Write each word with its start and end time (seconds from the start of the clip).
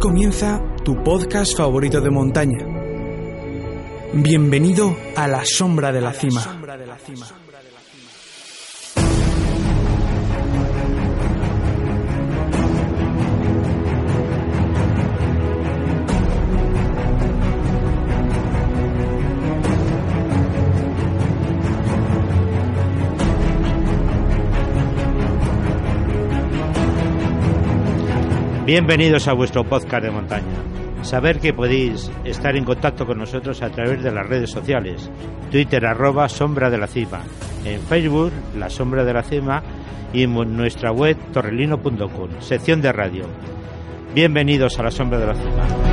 Comienza 0.00 0.60
tu 0.84 1.02
podcast 1.02 1.56
favorito 1.56 2.00
de 2.00 2.10
montaña. 2.10 2.58
Bienvenido 4.14 4.96
a 5.16 5.28
la 5.28 5.44
sombra 5.44 5.92
de 5.92 6.00
la 6.00 6.12
cima. 6.12 6.40
Bienvenidos 28.64 29.26
a 29.26 29.32
vuestro 29.32 29.64
podcast 29.64 30.04
de 30.04 30.12
montaña. 30.12 30.54
Saber 31.02 31.40
que 31.40 31.52
podéis 31.52 32.12
estar 32.24 32.56
en 32.56 32.64
contacto 32.64 33.04
con 33.04 33.18
nosotros 33.18 33.60
a 33.60 33.70
través 33.70 34.04
de 34.04 34.12
las 34.12 34.24
redes 34.24 34.50
sociales. 34.50 35.10
Twitter 35.50 35.84
arroba 35.84 36.28
sombra 36.28 36.70
de 36.70 36.78
la 36.78 36.86
cima. 36.86 37.22
En 37.64 37.80
Facebook 37.80 38.32
la 38.56 38.70
sombra 38.70 39.04
de 39.04 39.14
la 39.14 39.24
cima 39.24 39.64
y 40.12 40.22
en 40.22 40.56
nuestra 40.56 40.92
web 40.92 41.16
torrelino.com. 41.32 42.30
Sección 42.38 42.80
de 42.80 42.92
radio. 42.92 43.24
Bienvenidos 44.14 44.78
a 44.78 44.84
la 44.84 44.92
sombra 44.92 45.18
de 45.18 45.26
la 45.26 45.34
cima. 45.34 45.91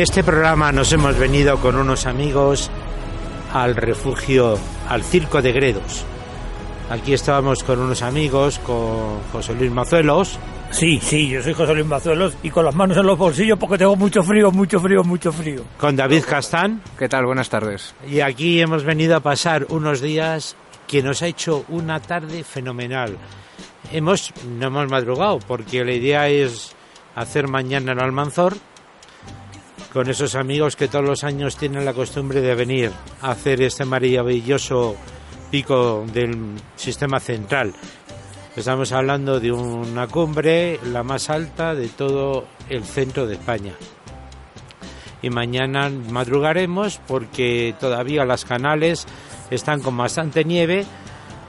En 0.00 0.04
este 0.04 0.24
programa 0.24 0.72
nos 0.72 0.90
hemos 0.94 1.18
venido 1.18 1.58
con 1.58 1.76
unos 1.76 2.06
amigos 2.06 2.70
al 3.52 3.76
refugio, 3.76 4.58
al 4.88 5.04
Circo 5.04 5.42
de 5.42 5.52
Gredos. 5.52 6.06
Aquí 6.88 7.12
estábamos 7.12 7.62
con 7.62 7.80
unos 7.80 8.00
amigos, 8.00 8.58
con 8.60 9.20
José 9.30 9.52
Luis 9.56 9.70
Mazuelos, 9.70 10.38
Sí, 10.70 10.98
sí, 11.02 11.28
yo 11.28 11.42
soy 11.42 11.52
José 11.52 11.74
Luis 11.74 11.84
Mazuelos 11.84 12.34
y 12.42 12.48
con 12.48 12.64
las 12.64 12.74
manos 12.74 12.96
en 12.96 13.04
los 13.04 13.18
bolsillos 13.18 13.58
porque 13.58 13.76
tengo 13.76 13.94
mucho 13.94 14.22
frío, 14.22 14.50
mucho 14.50 14.80
frío, 14.80 15.04
mucho 15.04 15.32
frío. 15.32 15.64
con 15.76 15.94
David 15.96 16.24
Castán 16.26 16.80
¿Qué 16.98 17.06
tal? 17.06 17.26
Buenas 17.26 17.50
tardes. 17.50 17.94
y 18.08 18.20
aquí 18.20 18.58
hemos 18.58 18.84
venido 18.84 19.16
a 19.16 19.20
pasar 19.20 19.66
unos 19.68 20.00
días 20.00 20.56
que 20.86 21.02
nos 21.02 21.20
ha 21.20 21.26
hecho 21.26 21.66
una 21.68 22.00
tarde 22.00 22.42
fenomenal. 22.42 23.18
Hemos, 23.92 24.32
no 24.48 24.68
hemos 24.68 24.88
madrugado 24.88 25.40
porque 25.40 25.84
la 25.84 25.92
idea 25.92 26.26
es 26.28 26.74
hacer 27.14 27.48
mañana 27.48 27.92
el 27.92 28.00
Almanzor 28.00 28.56
con 29.92 30.08
esos 30.08 30.34
amigos 30.34 30.76
que 30.76 30.88
todos 30.88 31.04
los 31.04 31.24
años 31.24 31.56
tienen 31.56 31.84
la 31.84 31.92
costumbre 31.92 32.40
de 32.40 32.54
venir 32.54 32.92
a 33.20 33.32
hacer 33.32 33.60
este 33.62 33.84
maravilloso 33.84 34.96
pico 35.50 36.04
del 36.12 36.54
sistema 36.76 37.18
central. 37.18 37.74
Estamos 38.54 38.92
hablando 38.92 39.40
de 39.40 39.50
una 39.52 40.06
cumbre, 40.06 40.78
la 40.84 41.02
más 41.02 41.30
alta 41.30 41.74
de 41.74 41.88
todo 41.88 42.46
el 42.68 42.84
centro 42.84 43.26
de 43.26 43.34
España. 43.34 43.74
Y 45.22 45.30
mañana 45.30 45.90
madrugaremos 45.90 47.00
porque 47.06 47.74
todavía 47.78 48.24
las 48.24 48.44
canales 48.44 49.06
están 49.50 49.80
con 49.80 49.96
bastante 49.96 50.44
nieve, 50.44 50.86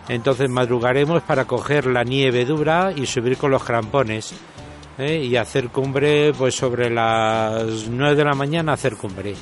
entonces 0.10 0.50
madrugaremos 0.50 1.22
para 1.24 1.46
coger 1.46 1.86
la 1.86 2.04
nieve 2.04 2.46
dura 2.46 2.92
y 2.96 3.06
subir 3.06 3.38
con 3.38 3.52
los 3.52 3.64
crampones. 3.64 4.34
¿Eh? 5.02 5.18
Y 5.24 5.36
hacer 5.36 5.70
cumbre, 5.70 6.32
pues 6.38 6.56
sobre 6.56 6.90
las 6.90 7.88
9 7.90 8.16
de 8.16 8.24
la 8.24 8.34
mañana 8.34 8.74
hacer 8.74 8.96
cumbre. 8.96 9.34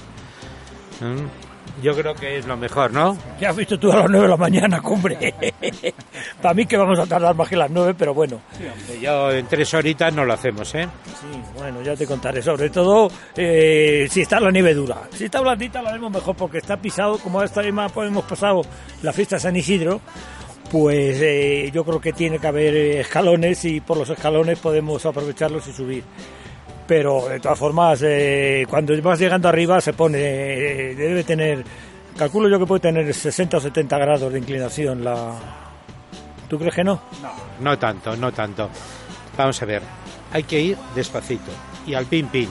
¿Mm? 1.02 1.50
Yo 1.82 1.96
creo 1.96 2.14
que 2.14 2.38
es 2.38 2.46
lo 2.46 2.58
mejor, 2.58 2.92
¿no? 2.92 3.18
Ya 3.40 3.52
has 3.52 3.56
visto 3.56 3.80
tú 3.80 3.92
a 3.92 3.98
las 3.98 4.10
9 4.10 4.26
de 4.26 4.30
la 4.30 4.38
mañana, 4.38 4.82
cumbre. 4.82 5.34
Para 6.42 6.54
mí 6.54 6.66
que 6.66 6.76
vamos 6.76 7.00
a 7.00 7.06
tardar 7.06 7.34
más 7.36 7.48
que 7.48 7.56
las 7.56 7.72
9, 7.72 7.96
pero 7.98 8.14
bueno. 8.14 8.42
Yo 9.02 9.32
en 9.32 9.48
tres 9.48 9.74
horitas 9.74 10.14
no 10.14 10.26
lo 10.26 10.34
hacemos, 10.34 10.74
¿eh? 10.76 10.88
Sí, 11.06 11.42
bueno, 11.56 11.82
ya 11.82 11.96
te 11.96 12.06
contaré. 12.06 12.42
Sobre 12.42 12.70
todo 12.70 13.10
eh, 13.36 14.08
si 14.10 14.22
está 14.22 14.40
la 14.42 14.52
nieve 14.52 14.74
dura. 14.74 14.98
Si 15.14 15.26
está 15.26 15.40
blandita 15.40 15.82
la 15.82 15.94
vemos 15.94 16.12
mejor 16.12 16.36
porque 16.36 16.58
está 16.58 16.76
pisado, 16.78 17.18
como 17.20 17.42
esta 17.42 17.62
vez 17.62 17.74
más, 17.74 17.96
hemos 17.96 18.26
pasado 18.26 18.62
la 19.02 19.14
fiesta 19.14 19.38
de 19.38 19.42
San 19.42 19.56
Isidro, 19.56 20.02
pues 20.72 21.20
eh, 21.22 21.70
yo 21.74 21.84
creo 21.84 22.00
que 22.00 22.14
tiene 22.14 22.40
que 22.40 22.48
haber 22.48 22.76
eh, 22.76 23.00
escalones 23.02 23.66
y 23.66 23.82
por 23.82 23.98
los 23.98 24.10
escalones 24.10 24.60
podemos 24.60 25.06
aprovecharlos 25.06 25.68
y 25.68 25.74
subir. 25.74 26.04
Pero 26.88 27.30
de 27.30 27.40
todas 27.40 27.58
formas, 27.58 28.02
eh, 28.04 28.66
cuando 28.70 29.00
vas 29.02 29.20
llegando 29.20 29.48
arriba 29.48 29.80
se 29.80 29.94
pone, 29.94 30.18
eh, 30.20 30.96
debe 30.96 31.24
tener, 31.24 31.64
calculo 32.18 32.50
yo 32.50 32.58
que 32.58 32.66
puede 32.66 32.82
tener 32.82 33.14
60 33.14 33.58
o 33.58 33.60
70 33.60 33.98
grados 33.98 34.34
de 34.34 34.40
inclinación 34.40 35.04
la... 35.04 35.36
¿Tú 36.48 36.58
crees 36.58 36.74
que 36.74 36.84
no? 36.84 37.00
No 37.60 37.78
tanto, 37.78 38.16
no 38.18 38.32
tanto. 38.32 38.70
Vamos 39.38 39.62
a 39.62 39.66
ver, 39.66 39.84
hay 40.32 40.44
que 40.44 40.60
ir 40.60 40.78
despacito 40.96 41.52
y 41.86 41.94
al 41.94 42.08
pin 42.08 42.28
pin. 42.28 42.50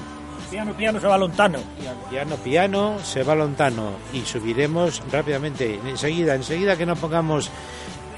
Piano, 0.51 0.73
piano 0.73 1.01
se 1.01 1.07
va 1.07 1.19
lontano. 1.19 1.59
Piano, 2.09 2.37
piano, 2.37 2.99
se 3.03 3.23
va 3.23 3.35
lontano 3.35 3.91
y 4.13 4.21
subiremos 4.21 5.03
rápidamente. 5.13 5.79
Enseguida, 5.85 6.35
enseguida 6.35 6.77
que 6.77 6.87
nos 6.87 6.99
pongamos 6.99 7.51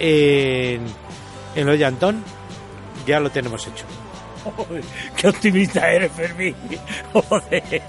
en, 0.01 0.81
en 1.55 1.67
lo 1.67 1.75
llantón, 1.75 2.25
ya 3.07 3.21
lo 3.21 3.31
tenemos 3.31 3.67
hecho. 3.67 3.85
Qué 5.17 5.29
optimista 5.29 5.91
eres, 5.91 6.11
Fermín. 6.13 6.55
Joder, 7.13 7.83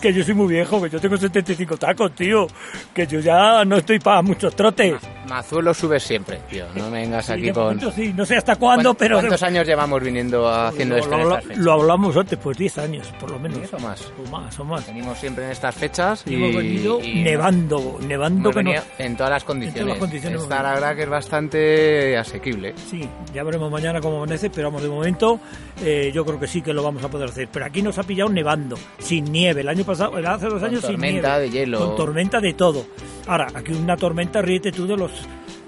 que 0.00 0.12
yo 0.12 0.22
soy 0.22 0.34
muy 0.34 0.48
viejo, 0.48 0.82
que 0.82 0.90
yo 0.90 1.00
tengo 1.00 1.16
75 1.16 1.76
tacos, 1.76 2.14
tío. 2.14 2.46
Que 2.92 3.06
yo 3.06 3.20
ya 3.20 3.64
no 3.64 3.76
estoy 3.76 3.98
para 3.98 4.22
muchos 4.22 4.54
trotes. 4.54 4.94
Mazuelo 5.28 5.72
sube 5.74 5.98
siempre, 6.00 6.40
tío. 6.50 6.64
No 6.74 6.90
me 6.90 7.00
vengas 7.02 7.30
aquí 7.30 7.50
con... 7.50 7.64
momento 7.64 7.90
sí, 7.92 8.12
no 8.14 8.24
sé 8.26 8.36
hasta 8.36 8.56
cuándo, 8.56 8.90
¿Cuán- 8.90 8.96
pero... 8.98 9.18
¿Cuántos 9.18 9.42
años 9.42 9.66
llevamos 9.66 10.02
viniendo 10.02 10.48
haciendo 10.48 10.96
lo, 10.96 11.00
esto 11.02 11.14
en 11.14 11.20
lo- 11.20 11.28
estas 11.30 11.44
fechas? 11.44 11.58
lo 11.64 11.72
hablamos 11.72 12.16
antes, 12.16 12.38
pues 12.38 12.58
10 12.58 12.78
años, 12.78 13.08
por 13.18 13.30
lo 13.30 13.38
menos. 13.38 13.58
¿Diez 13.58 13.72
o 13.74 13.78
más? 13.78 14.12
O 14.26 14.30
más, 14.30 14.58
o 14.60 14.64
más. 14.64 14.86
Venimos 14.86 15.18
siempre 15.18 15.44
en 15.46 15.50
estas 15.52 15.74
fechas 15.74 16.22
y... 16.26 16.34
Hemos 16.34 16.54
venido 16.56 17.00
y 17.00 17.22
nevando, 17.22 17.98
nevando 18.06 18.50
hemos 18.50 18.54
venido 18.54 18.82
en 18.98 19.16
todas 19.16 19.30
las 19.30 19.44
condiciones. 19.44 19.98
condiciones 19.98 20.42
Esta 20.42 20.62
la 20.62 20.74
verdad 20.74 20.96
que 20.96 21.02
es 21.04 21.08
bastante 21.08 22.16
asequible. 22.16 22.74
Sí, 22.90 23.08
ya 23.32 23.42
veremos 23.42 23.70
mañana 23.70 24.00
cómo 24.00 24.18
amanece, 24.18 24.50
pero 24.50 24.68
vamos, 24.68 24.82
de 24.82 24.88
momento 24.88 25.40
eh, 25.82 26.10
yo 26.14 26.24
creo 26.24 26.38
que 26.38 26.46
sí 26.46 26.62
que 26.62 26.72
lo 26.72 26.82
vamos 26.82 27.02
a 27.04 27.08
poder 27.08 27.28
hacer. 27.30 27.48
Pero 27.52 27.64
aquí 27.66 27.82
nos 27.82 27.98
ha 27.98 28.02
pillado 28.02 28.30
nevando, 28.30 28.76
sin 28.98 29.24
nieve. 29.24 29.62
El 29.62 29.68
año 29.68 29.84
pasado, 29.84 30.12
hace 30.26 30.46
dos 30.46 30.62
años 30.62 30.80
sin 30.80 30.92
tormenta 30.92 31.28
nieve. 31.38 31.42
de 31.42 31.50
hielo. 31.50 31.78
Con 31.78 31.96
tormenta 31.96 32.40
de 32.40 32.54
todo. 32.54 32.86
Ahora, 33.26 33.46
aquí 33.54 33.72
una 33.72 33.96
tormenta, 33.96 34.42
ríete 34.42 34.70
tú 34.70 34.86
de 34.86 34.96
los 34.96 35.10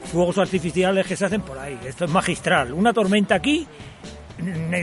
fuegos 0.06 0.38
artificiales 0.38 1.06
que 1.06 1.16
se 1.16 1.24
hacen 1.24 1.42
por 1.42 1.58
ahí. 1.58 1.78
Esto 1.84 2.04
es 2.04 2.10
magistral. 2.10 2.72
Una 2.72 2.92
tormenta 2.92 3.34
aquí, 3.34 3.66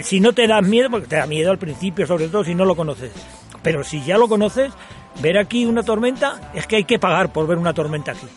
si 0.04 0.20
no 0.20 0.34
te 0.34 0.48
da 0.48 0.62
miedo, 0.62 0.90
porque 0.90 1.08
te 1.08 1.16
da 1.16 1.28
miedo 1.28 1.52
al 1.52 1.58
principio, 1.58 2.06
sobre 2.08 2.28
todo 2.28 2.44
si 2.44 2.56
no 2.56 2.66
lo 2.66 2.76
conoces. 2.76 3.12
Pero 3.62 3.84
si 3.84 4.04
ya 4.04 4.18
lo 4.18 4.28
conoces, 4.28 4.74
ver 5.22 5.38
aquí 5.38 5.66
una 5.66 5.84
tormenta, 5.84 6.52
es 6.54 6.68
que 6.68 6.78
hay 6.78 6.84
que 6.84 7.00
pagar 7.00 7.32
por 7.32 7.48
ver 7.48 7.58
una 7.58 7.74
tormenta 7.74 8.12
aquí. 8.12 8.28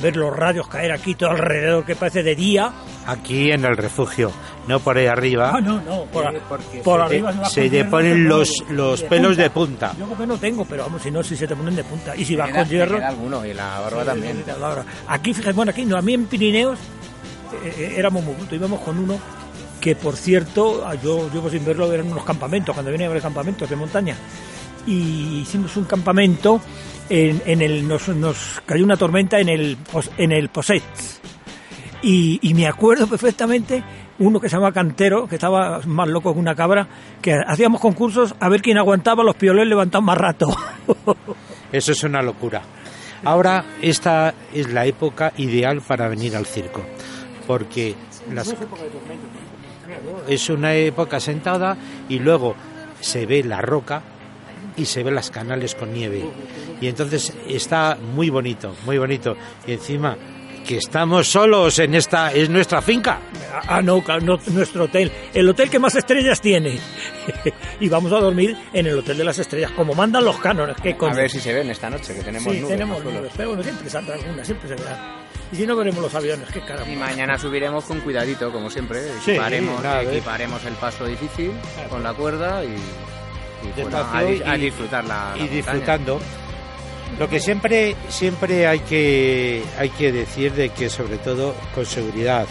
Ver 0.00 0.16
los 0.16 0.34
rayos 0.34 0.68
caer 0.68 0.92
aquí 0.92 1.14
todo 1.14 1.30
alrededor, 1.30 1.84
que 1.84 1.96
parece 1.96 2.22
de 2.22 2.34
día. 2.36 2.72
Aquí 3.06 3.50
en 3.50 3.64
el 3.64 3.76
refugio. 3.76 4.30
no 4.68 4.80
por 4.80 4.98
ahí 4.98 5.06
arriba. 5.06 5.52
Ah, 5.54 5.60
no, 5.62 5.80
no, 5.80 6.04
por, 6.04 6.30
Sí, 6.30 6.36
porque 6.48 6.78
por 6.84 6.98
se 7.00 7.04
arriba 7.06 7.32
te- 7.32 7.48
se 7.50 7.70
te 7.70 7.84
ponen 7.86 8.28
los- 8.28 8.64
los 8.70 9.02
pelos 9.04 9.36
de 9.38 9.48
punta. 9.48 9.94
Yo 9.98 10.04
porque 10.06 10.26
no 10.26 10.36
tengo, 10.36 10.64
pero 10.66 10.82
vamos, 10.84 11.00
si 11.02 11.10
no, 11.10 11.22
si 11.22 11.34
se 11.36 11.46
te 11.48 11.56
ponen 11.56 11.74
de 11.74 11.84
punta. 11.84 12.14
Y 12.14 12.24
si 12.26 12.36
vas 12.36 12.50
con 12.50 12.68
hierro... 12.68 12.96
queda 12.96 13.08
alguno 13.08 13.46
y 13.46 13.54
la 13.54 13.80
barba 13.80 14.04
también. 14.04 14.44
Ahora, 14.62 14.84
Aquí, 15.08 15.32
fíjate, 15.32 15.54
bueno, 15.54 15.70
aquí 15.70 15.86
no, 15.86 15.96
a 15.96 16.02
mí 16.02 16.12
en 16.12 16.26
Pirineos 16.26 16.78
eh, 17.64 17.74
eh, 17.78 17.94
éramos 17.96 18.22
muy 18.22 18.34
brutos, 18.34 18.52
íbamos 18.52 18.80
con 18.80 18.98
uno 18.98 19.18
que, 19.80 19.96
por 19.96 20.14
cierto, 20.16 20.84
ah, 20.86 20.94
yo 20.96 21.30
llevo 21.32 21.48
sin 21.48 21.64
verlo, 21.64 21.90
eran 21.90 22.10
unos 22.12 22.24
campamentos, 22.24 22.74
cuando 22.74 22.92
venía 22.92 23.06
a 23.06 23.10
ver 23.10 23.22
campamentos 23.22 23.70
de 23.70 23.76
montaña. 23.76 24.16
Y 24.88 25.40
hicimos 25.42 25.76
un 25.76 25.84
campamento, 25.84 26.60
en, 27.10 27.42
en 27.44 27.60
el, 27.62 27.86
nos, 27.86 28.08
nos 28.08 28.62
cayó 28.64 28.84
una 28.84 28.96
tormenta 28.96 29.38
en 29.38 29.48
el, 29.48 29.76
en 30.16 30.32
el 30.32 30.48
Poset. 30.48 30.82
Y, 32.02 32.38
y 32.42 32.54
me 32.54 32.66
acuerdo 32.66 33.06
perfectamente 33.06 33.82
uno 34.20 34.40
que 34.40 34.48
se 34.48 34.56
llama 34.56 34.72
Cantero, 34.72 35.26
que 35.28 35.34
estaba 35.36 35.80
más 35.86 36.08
loco 36.08 36.32
que 36.32 36.38
una 36.40 36.54
cabra, 36.54 36.88
que 37.20 37.34
hacíamos 37.46 37.80
concursos 37.80 38.34
a 38.40 38.48
ver 38.48 38.62
quién 38.62 38.78
aguantaba 38.78 39.22
los 39.22 39.36
pioles 39.36 39.66
levantados 39.66 40.04
más 40.04 40.16
rato. 40.18 40.48
Eso 41.72 41.92
es 41.92 42.02
una 42.04 42.22
locura. 42.22 42.62
Ahora 43.24 43.64
esta 43.82 44.32
es 44.54 44.72
la 44.72 44.86
época 44.86 45.32
ideal 45.36 45.80
para 45.82 46.08
venir 46.08 46.34
al 46.36 46.46
circo, 46.46 46.82
porque 47.46 47.94
las- 48.32 48.54
es 50.28 50.48
una 50.50 50.74
época 50.74 51.18
sentada 51.20 51.76
y 52.08 52.18
luego 52.20 52.54
se 53.00 53.26
ve 53.26 53.42
la 53.42 53.60
roca 53.60 54.02
y 54.78 54.86
se 54.86 55.02
ve 55.02 55.10
las 55.10 55.30
canales 55.30 55.74
con 55.74 55.92
nieve. 55.92 56.24
Y 56.80 56.86
entonces 56.86 57.34
está 57.48 57.98
muy 58.14 58.30
bonito, 58.30 58.74
muy 58.86 58.96
bonito. 58.98 59.36
Y 59.66 59.72
encima 59.72 60.16
que 60.66 60.76
estamos 60.76 61.26
solos 61.28 61.78
en 61.78 61.94
esta 61.94 62.30
es 62.30 62.50
nuestra 62.50 62.82
finca. 62.82 63.20
Ah, 63.66 63.80
no, 63.80 64.02
claro, 64.02 64.20
no, 64.20 64.38
nuestro 64.52 64.84
hotel. 64.84 65.10
El 65.32 65.48
hotel 65.48 65.70
que 65.70 65.78
más 65.78 65.94
estrellas 65.96 66.40
tiene. 66.40 66.78
y 67.80 67.88
vamos 67.88 68.12
a 68.12 68.20
dormir 68.20 68.56
en 68.72 68.86
el 68.86 68.98
hotel 68.98 69.16
de 69.16 69.24
las 69.24 69.38
estrellas, 69.38 69.70
como 69.72 69.94
mandan 69.94 70.24
los 70.24 70.36
cánones. 70.38 70.76
¿Qué 70.82 70.94
A 71.00 71.14
ver 71.14 71.30
si 71.30 71.40
se 71.40 71.54
ven 71.54 71.70
esta 71.70 71.88
noche, 71.88 72.14
que 72.14 72.22
tenemos 72.22 72.52
sí, 72.52 72.60
nubes. 72.60 72.76
tenemos 72.76 73.02
no 73.02 73.10
nubes, 73.10 73.32
pero 73.36 73.48
bueno, 73.48 73.62
siempre 73.62 73.88
saldrá 73.88 74.14
alguna, 74.16 74.44
siempre 74.44 74.68
se 74.68 74.74
verá. 74.74 75.24
Y 75.50 75.56
si 75.56 75.66
no, 75.66 75.74
veremos 75.74 76.02
los 76.02 76.14
aviones, 76.14 76.48
qué 76.52 76.60
caramba. 76.60 76.92
Y 76.92 76.96
mañana 76.96 77.38
subiremos 77.38 77.84
con 77.84 78.00
cuidadito, 78.00 78.52
como 78.52 78.68
siempre. 78.68 79.00
Sí, 79.24 79.30
Equiparemos, 79.30 79.82
nada, 79.82 80.00
¿ves? 80.00 80.10
equiparemos 80.10 80.62
el 80.66 80.74
paso 80.74 81.06
difícil 81.06 81.52
con 81.88 82.02
la 82.02 82.12
cuerda 82.12 82.62
y, 82.62 82.76
y, 83.62 83.80
bueno, 83.82 83.98
a, 84.12 84.22
di- 84.22 84.42
a 84.44 84.56
y- 84.56 84.60
disfrutar 84.60 85.04
la, 85.04 85.30
la 85.30 85.36
y 85.36 85.40
montaña. 85.40 85.56
disfrutando. 85.56 86.20
Lo 87.18 87.28
que 87.28 87.40
siempre 87.40 87.96
siempre 88.08 88.66
hay 88.66 88.80
que 88.80 89.62
hay 89.78 89.88
que 89.90 90.12
decir 90.12 90.52
de 90.52 90.68
que 90.68 90.88
sobre 90.90 91.16
todo 91.18 91.54
con 91.74 91.84
seguridad. 91.86 92.46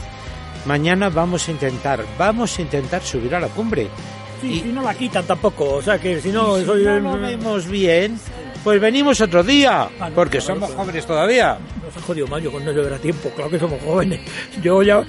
Mañana 0.66 1.10
vamos 1.10 1.48
a 1.48 1.52
intentar, 1.52 2.04
vamos 2.18 2.58
a 2.58 2.62
intentar 2.62 3.02
subir 3.02 3.34
a 3.36 3.40
la 3.40 3.48
cumbre. 3.48 3.88
Sí, 4.42 4.52
y- 4.52 4.60
si 4.62 4.68
no 4.70 4.82
la 4.82 4.94
quitan 4.94 5.26
tampoco, 5.26 5.76
o 5.76 5.82
sea 5.82 5.98
que 6.00 6.20
si 6.22 6.30
no... 6.30 6.58
Si 6.58 6.66
soy- 6.66 6.84
no 6.84 7.00
lo 7.00 7.18
vemos 7.20 7.68
bien, 7.68 8.20
pues 8.64 8.82
venimos 8.82 9.22
otro 9.22 9.44
día, 9.44 9.84
Ah, 10.00 10.10
no, 10.10 10.16
porque 10.16 10.40
claro, 10.40 10.54
somos 10.56 10.70
claro. 10.70 10.84
jóvenes 10.84 11.06
todavía. 11.06 11.58
Nos 11.86 11.96
ha 11.96 12.02
jodido 12.06 12.28
Mayo 12.28 12.52
con 12.52 12.66
no 12.66 12.72
llover 12.72 12.94
a 12.94 12.98
tiempo, 13.00 13.30
claro 13.30 13.50
que 13.50 13.60
somos 13.60 13.82
jóvenes. 13.82 14.20
Yo 14.62 14.84
ya, 14.84 15.02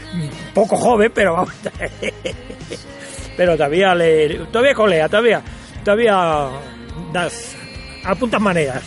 poco 0.55 0.77
joven, 0.77 1.11
pero 1.13 1.33
vamos. 1.35 1.53
pero 3.37 3.53
todavía 3.57 3.95
le. 3.95 4.35
Todavía 4.47 4.75
colea, 4.75 5.09
todavía. 5.09 5.43
Todavía 5.85 6.49
das. 7.13 7.57
apuntas 8.05 8.41
maneras. 8.41 8.83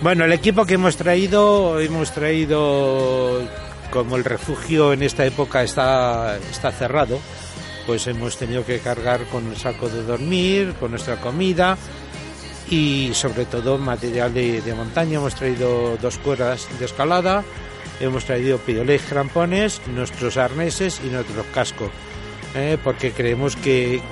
Bueno, 0.00 0.24
el 0.24 0.32
equipo 0.32 0.66
que 0.66 0.74
hemos 0.74 0.96
traído, 0.96 1.80
hemos 1.80 2.12
traído, 2.12 3.40
como 3.90 4.16
el 4.16 4.24
refugio 4.24 4.92
en 4.92 5.02
esta 5.02 5.24
época 5.24 5.62
está, 5.62 6.36
está 6.36 6.72
cerrado, 6.72 7.18
pues 7.86 8.06
hemos 8.06 8.36
tenido 8.36 8.66
que 8.66 8.80
cargar 8.80 9.24
con 9.26 9.46
el 9.46 9.56
saco 9.56 9.88
de 9.88 10.02
dormir, 10.02 10.74
con 10.78 10.90
nuestra 10.90 11.16
comida 11.16 11.78
y 12.68 13.10
sobre 13.14 13.46
todo 13.46 13.78
material 13.78 14.34
de, 14.34 14.60
de 14.60 14.74
montaña. 14.74 15.16
Hemos 15.16 15.36
traído 15.36 15.96
dos 15.96 16.18
cuerdas 16.18 16.68
de 16.78 16.84
escalada, 16.84 17.44
hemos 18.00 18.24
traído 18.24 18.58
pioles, 18.58 19.00
crampones, 19.08 19.80
nuestros 19.86 20.36
arneses 20.36 21.00
y 21.02 21.08
nuestros 21.08 21.46
cascos, 21.54 21.90
¿eh? 22.54 22.76
porque 22.82 23.12
creemos 23.12 23.56
que 23.56 24.02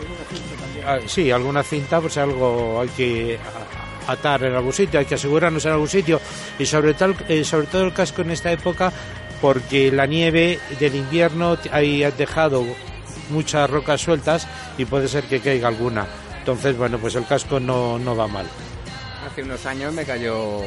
sí, 1.07 1.31
alguna 1.31 1.63
cinta, 1.63 2.01
pues 2.01 2.17
algo 2.17 2.81
hay 2.81 2.89
que 2.89 3.39
atar 4.07 4.45
en 4.45 4.55
algún 4.55 4.73
sitio, 4.73 5.01
hay 5.01 5.07
que 5.07 5.15
asegurarnos 5.15 5.65
en 5.65 5.73
algún 5.73 5.89
sitio 5.89 6.21
y 6.59 6.67
sobre 6.67 6.95
todo, 6.95 7.15
eh, 7.29 7.45
sobre 7.45 7.67
todo 7.67 7.85
el 7.85 7.93
casco 7.93 8.23
en 8.23 8.31
esta 8.33 8.51
época 8.51 8.93
porque 9.41 9.91
la 9.91 10.07
nieve 10.07 10.61
del 10.79 10.95
invierno 10.95 11.59
ha 11.73 11.81
dejado 11.81 12.65
muchas 13.31 13.69
rocas 13.69 14.01
sueltas 14.01 14.47
y 14.79 14.85
puede 14.85 15.09
ser 15.09 15.25
que 15.25 15.41
caiga 15.41 15.69
alguna. 15.69 16.07
Entonces, 16.39 16.77
bueno, 16.77 16.99
pues 16.99 17.17
el 17.17 17.27
casco 17.27 17.59
no, 17.59 17.99
no 17.99 18.17
va 18.17 18.29
mal. 18.29 18.47
Hace 19.27 19.43
unos 19.43 19.65
años 19.67 19.93
me 19.95 20.05
cayó... 20.05 20.59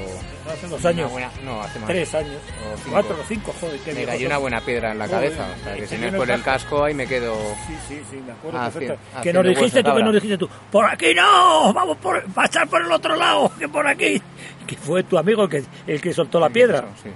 Hace 0.50 0.68
dos 0.68 0.80
una 0.80 0.90
años. 0.90 1.12
buena- 1.12 1.32
no, 1.44 1.62
hace 1.62 1.80
más. 1.80 1.88
Tres 1.88 2.16
años. 2.16 2.38
O 2.74 2.78
cinco. 2.78 2.90
Cuatro 2.92 3.16
o 3.20 3.24
cinco, 3.28 3.56
joder, 3.60 3.80
qué 3.82 3.94
Me 3.94 4.06
cayó 4.06 4.28
una 4.28 4.38
buena 4.38 4.62
piedra 4.62 4.92
en 4.94 5.00
la 5.00 5.08
Joder, 5.08 5.34
cabeza. 5.34 5.48
O 5.60 5.64
sea, 5.64 5.74
que 5.76 5.82
¿te 5.82 5.88
si 5.88 5.98
no 5.98 6.08
es 6.08 6.14
por 6.16 6.32
el 6.32 6.42
casco 6.42 6.84
ahí 6.84 6.94
me 6.94 7.06
quedo... 7.06 7.36
Sí, 7.68 7.76
sí, 7.88 8.02
sí, 8.10 8.22
me 8.26 8.32
acuerdo 8.32 8.58
Haci- 8.60 8.64
perfecto. 8.74 8.96
Que 9.12 9.18
haciendo 9.20 9.44
nos 9.44 9.56
dijiste 9.56 9.84
tú, 9.84 9.96
que 9.96 10.04
nos 10.04 10.14
dijiste 10.14 10.38
tú, 10.38 10.50
por 10.72 10.86
aquí 10.86 11.14
no, 11.14 11.74
vamos 11.74 11.98
por, 11.98 12.24
estar 12.44 12.68
por 12.68 12.82
el 12.82 12.92
otro 12.92 13.16
lado, 13.16 13.52
que 13.60 13.68
por 13.68 13.86
aquí. 13.88 14.22
Que 14.66 14.76
fue 14.78 15.04
tu 15.04 15.18
amigo 15.18 15.44
el 15.44 15.50
que, 15.50 15.64
el 15.88 16.02
que 16.02 16.14
soltó 16.14 16.40
la 16.40 16.50
piedra. 16.50 16.86
Sí. 17.04 17.10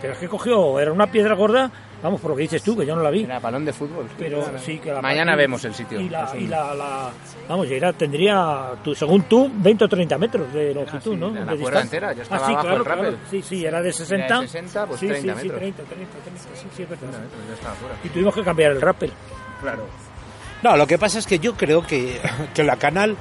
Pero 0.00 0.14
es 0.14 0.18
que 0.18 0.28
cogió, 0.28 0.80
era 0.80 0.90
una 0.92 1.06
piedra 1.06 1.34
gorda, 1.36 1.70
vamos, 2.02 2.20
por 2.20 2.30
lo 2.32 2.36
que 2.36 2.42
dices 2.42 2.62
tú, 2.62 2.76
que 2.76 2.84
yo 2.84 2.94
no 2.96 3.02
la 3.02 3.10
vi. 3.10 3.24
Era 3.24 3.38
balón 3.38 3.64
de 3.64 3.72
fútbol. 3.72 4.06
sí. 4.08 4.14
Pero 4.18 4.58
sí 4.58 4.78
que 4.78 4.92
la 4.92 5.00
Mañana 5.00 5.36
vemos 5.36 5.64
el 5.64 5.74
sitio. 5.74 6.00
Y 6.00 6.08
la, 6.08 6.30
y 6.38 6.46
la, 6.46 6.74
la- 6.74 7.10
vamos, 7.48 7.70
era, 7.70 7.92
tendría, 7.92 8.72
tú, 8.82 8.94
según 8.94 9.22
tú, 9.22 9.50
20 9.54 9.84
o 9.84 9.88
30 9.88 10.18
metros 10.18 10.52
de 10.52 10.74
longitud, 10.74 11.12
sí, 11.14 11.16
¿no? 11.18 11.30
la 11.30 11.40
De 11.40 11.58
cuerda 11.58 11.80
distancia. 11.80 11.80
entera, 11.82 12.12
yo 12.12 12.22
estaba 12.22 12.42
ah, 12.42 12.46
sí, 12.46 12.52
bajo 12.54 12.62
claro, 12.66 12.76
el 12.78 12.82
claro. 12.84 13.16
Sí, 13.30 13.42
sí, 13.42 13.64
era 13.64 13.80
de 13.82 13.92
60. 13.92 14.26
Era 14.26 14.40
de 14.40 14.48
60, 14.48 14.86
pues 14.86 15.00
sí, 15.00 15.06
30 15.08 15.20
sí, 15.34 15.38
sí, 15.40 15.42
metros. 15.44 15.58
30, 15.60 15.82
30, 15.82 16.12
30, 16.24 16.40
sí, 16.54 16.66
sí, 16.76 16.82
es 16.82 16.88
verdad. 16.88 17.08
Ya 17.48 17.54
estaba 17.54 17.74
fuera. 17.76 17.94
Y 18.04 18.08
tuvimos 18.08 18.34
que 18.34 18.42
cambiar 18.42 18.72
el 18.72 18.80
rappel. 18.80 19.12
Claro. 19.60 19.86
No, 20.62 20.76
lo 20.76 20.86
que 20.86 20.98
pasa 20.98 21.18
es 21.18 21.26
que 21.26 21.38
yo 21.38 21.54
creo 21.56 21.82
que, 21.86 22.20
que 22.54 22.62
la 22.62 22.76
canal 22.76 23.16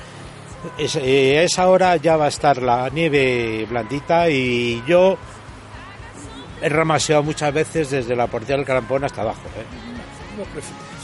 es, 0.78 0.96
eh, 0.96 1.40
a 1.40 1.42
esa 1.44 1.68
hora 1.70 1.96
ya 1.98 2.18
va 2.18 2.26
a 2.26 2.30
estar 2.30 2.62
la 2.62 2.88
nieve 2.90 3.66
blandita 3.70 4.30
y 4.30 4.84
yo 4.88 5.18
he 6.62 6.70
ramaseado 6.70 7.24
muchas 7.24 7.54
veces 7.54 7.90
desde 7.90 8.16
la 8.16 8.28
portería 8.28 8.58
del 8.58 8.66
Carampón 8.66 9.04
hasta 9.04 9.22
abajo. 9.22 9.42
¿eh? 9.58 9.66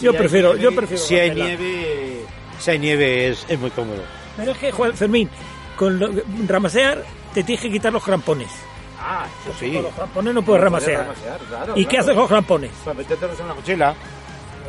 Yo 0.02 0.12
Si 0.12 0.18
prefiero, 0.18 0.50
nieve- 0.54 0.64
yo 0.64 0.76
prefiero. 0.76 1.04
Si 1.04 1.16
hay 1.20 1.32
nieve, 1.32 2.26
si 2.60 2.72
hay 2.72 2.80
nieve 2.80 3.28
es, 3.30 3.46
es 3.50 3.60
muy 3.60 3.70
cómodo. 3.72 4.02
Pero 4.38 4.52
es 4.52 4.58
que, 4.58 4.72
Juan 4.72 4.94
Fermín, 4.94 5.30
con 5.76 6.00
lo- 6.00 6.10
ramasear 6.48 7.04
te 7.34 7.44
tienes 7.44 7.62
que 7.62 7.72
quitar 7.72 7.92
los 7.92 8.04
crampones. 8.04 8.50
Ah, 9.00 9.26
eso 9.44 9.54
sí. 9.60 9.72
Con 9.74 9.84
los 9.84 9.94
crampones 9.94 10.34
no 10.34 10.42
puedes 10.44 10.64
ramasear. 10.64 11.08
¿Y 11.76 11.86
qué 11.86 11.98
haces 12.00 12.12
con 12.14 12.22
los 12.22 12.30
crampones? 12.30 12.72
Para 12.84 12.98
metértelos 12.98 13.40
en 13.40 13.48
la 13.48 13.54
mochila. 13.54 13.96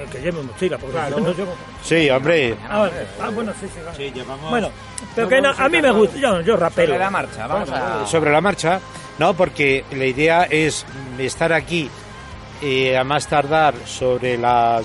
El 0.01 0.09
que 0.11 0.19
lleve 0.21 0.43
mochila, 0.43 0.79
porque 0.79 0.93
Claro. 0.93 1.19
yo 1.19 1.25
no 1.25 1.33
llevo. 1.33 1.55
Sí, 1.83 2.09
hombre. 2.11 2.57
Ah, 2.69 2.79
vale. 2.81 2.93
Ah, 3.21 3.31
bueno, 3.31 3.53
sí, 3.61 3.67
sí. 3.67 3.81
vale. 3.85 3.97
Sí, 3.97 4.13
llevamos... 4.15 4.49
Bueno, 4.49 4.71
pero 5.15 5.29
que 5.29 5.41
no, 5.41 5.51
a 5.51 5.69
mí 5.69 5.83
me 5.83 5.91
gusta, 5.91 6.17
yo, 6.19 6.41
yo 6.43 6.57
rapero. 6.57 6.89
Sobre 6.93 6.99
la 7.01 7.11
marcha, 7.11 7.47
vamos 7.49 7.71
a... 7.71 8.07
sobre 8.07 8.31
la 8.31 8.41
marcha, 8.41 8.81
no, 9.19 9.35
porque 9.35 9.85
la 9.93 10.05
idea 10.07 10.45
es 10.45 10.87
estar 11.19 11.53
aquí 11.53 11.91
eh, 12.63 12.97
a 12.97 13.05
más 13.05 13.27
tardar 13.29 13.75
sobre 13.87 14.37
las 14.39 14.85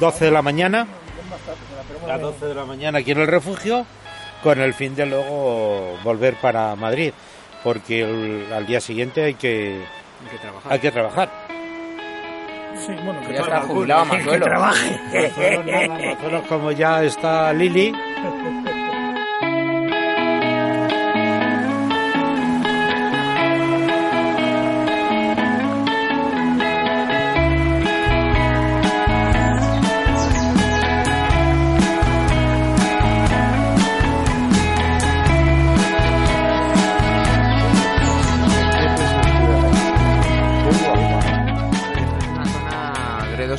12 0.00 0.24
de 0.26 0.30
la 0.30 0.42
mañana, 0.42 0.86
las 2.06 2.20
12 2.20 2.46
de 2.46 2.54
la 2.54 2.64
mañana 2.64 2.98
aquí 2.98 3.12
en 3.12 3.20
el 3.20 3.26
refugio, 3.26 3.86
con 4.42 4.60
el 4.60 4.74
fin 4.74 4.94
de 4.94 5.06
luego 5.06 5.96
volver 6.04 6.34
para 6.36 6.74
Madrid, 6.76 7.12
porque 7.64 8.02
el- 8.02 8.52
al 8.52 8.66
día 8.66 8.80
siguiente 8.80 9.24
hay 9.24 9.34
que, 9.34 9.82
Hay 10.24 10.30
que 10.30 10.38
trabajar. 10.38 10.72
hay 10.72 10.78
que 10.78 10.90
trabajar. 10.90 11.28
Sí, 12.86 12.92
bueno, 13.04 13.20
que 13.26 13.32
Ya 13.32 13.40
está 13.40 13.60
jubilado 13.62 14.04
Que 14.10 14.16
Mazuelo. 14.18 14.44
trabaje. 14.46 15.00
Nosotros 16.14 16.42
como 16.48 16.70
ya 16.72 17.02
está 17.02 17.52
Lili, 17.52 17.92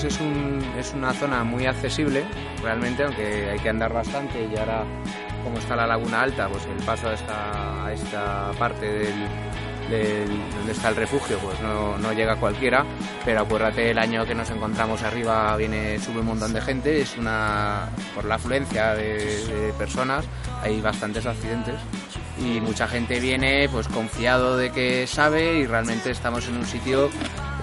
es, 0.03 0.19
un, 0.19 0.61
es 0.77 0.93
una 0.93 1.13
zona 1.13 1.43
muy 1.43 1.65
accesible, 1.65 2.23
realmente, 2.61 3.03
aunque 3.03 3.49
hay 3.49 3.59
que 3.59 3.69
andar 3.69 3.93
bastante 3.93 4.47
y 4.51 4.57
ahora, 4.57 4.83
como 5.43 5.57
está 5.57 5.75
la 5.75 5.87
laguna 5.87 6.21
alta, 6.21 6.47
pues 6.49 6.65
el 6.65 6.83
paso 6.85 7.09
a 7.09 7.13
esta, 7.13 7.85
a 7.85 7.93
esta 7.93 8.51
parte 8.57 8.85
del, 8.85 10.27
donde 10.57 10.71
está 10.71 10.89
el 10.89 10.95
refugio, 10.97 11.37
pues 11.39 11.59
no, 11.61 11.97
no 11.97 12.11
llega 12.11 12.35
cualquiera, 12.35 12.85
pero 13.23 13.41
acuérdate 13.41 13.91
el 13.91 13.97
año 13.97 14.25
que 14.25 14.35
nos 14.35 14.49
encontramos 14.49 15.01
arriba 15.03 15.55
viene 15.55 15.97
sube 15.99 16.19
un 16.19 16.25
montón 16.25 16.53
de 16.53 16.61
gente, 16.61 17.01
es 17.01 17.17
una 17.17 17.89
por 18.13 18.25
la 18.25 18.35
afluencia 18.35 18.95
de 18.95 19.73
personas, 19.77 20.25
hay 20.61 20.81
bastantes 20.81 21.25
accidentes 21.25 21.75
y 22.43 22.59
mucha 22.61 22.87
gente 22.87 23.19
viene 23.19 23.67
pues 23.69 23.87
confiado 23.87 24.57
de 24.57 24.71
que 24.71 25.07
sabe 25.07 25.59
y 25.59 25.65
realmente 25.65 26.11
estamos 26.11 26.47
en 26.47 26.57
un 26.57 26.65
sitio 26.65 27.09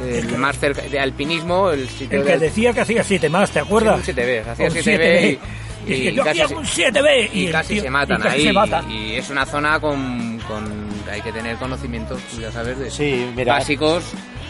eh, 0.02 0.20
el 0.24 0.38
más 0.38 0.58
cerca 0.58 0.82
de 0.82 0.98
alpinismo, 0.98 1.70
el 1.70 1.88
sitio 1.88 2.18
El 2.20 2.24
que 2.24 2.30
del- 2.32 2.40
decía 2.40 2.72
que 2.72 2.80
hacía 2.80 3.04
7 3.04 3.28
más, 3.28 3.50
¿te 3.50 3.60
acuerdas? 3.60 4.00
Sí, 4.04 4.10
un 4.10 4.16
7B, 4.16 4.46
hacía 4.48 4.66
Un 4.66 4.72
7B 4.74 5.38
y, 5.86 6.16
casi 6.16 6.38
se- 6.48 6.54
un 6.54 6.64
7B 6.64 7.30
y 7.32 7.46
el 7.46 7.52
casi 7.52 7.74
tío- 7.74 7.82
se 7.82 7.90
matan 7.90 8.20
casi 8.22 8.36
ahí. 8.48 8.52
se. 8.54 8.90
Y, 8.90 9.12
es 9.16 9.30
una 9.30 9.46
zona 9.46 9.78
con, 9.80 10.38
con- 10.48 10.88
hay 11.10 11.20
que 11.22 11.30
tener 11.32 11.56
conocimientos, 11.56 12.20
tú 12.32 12.40
ya 12.40 12.50
sabes, 12.50 12.78
de 12.78 12.90
Sí, 12.90 13.30
mira. 13.36 13.54
básicos, 13.54 14.02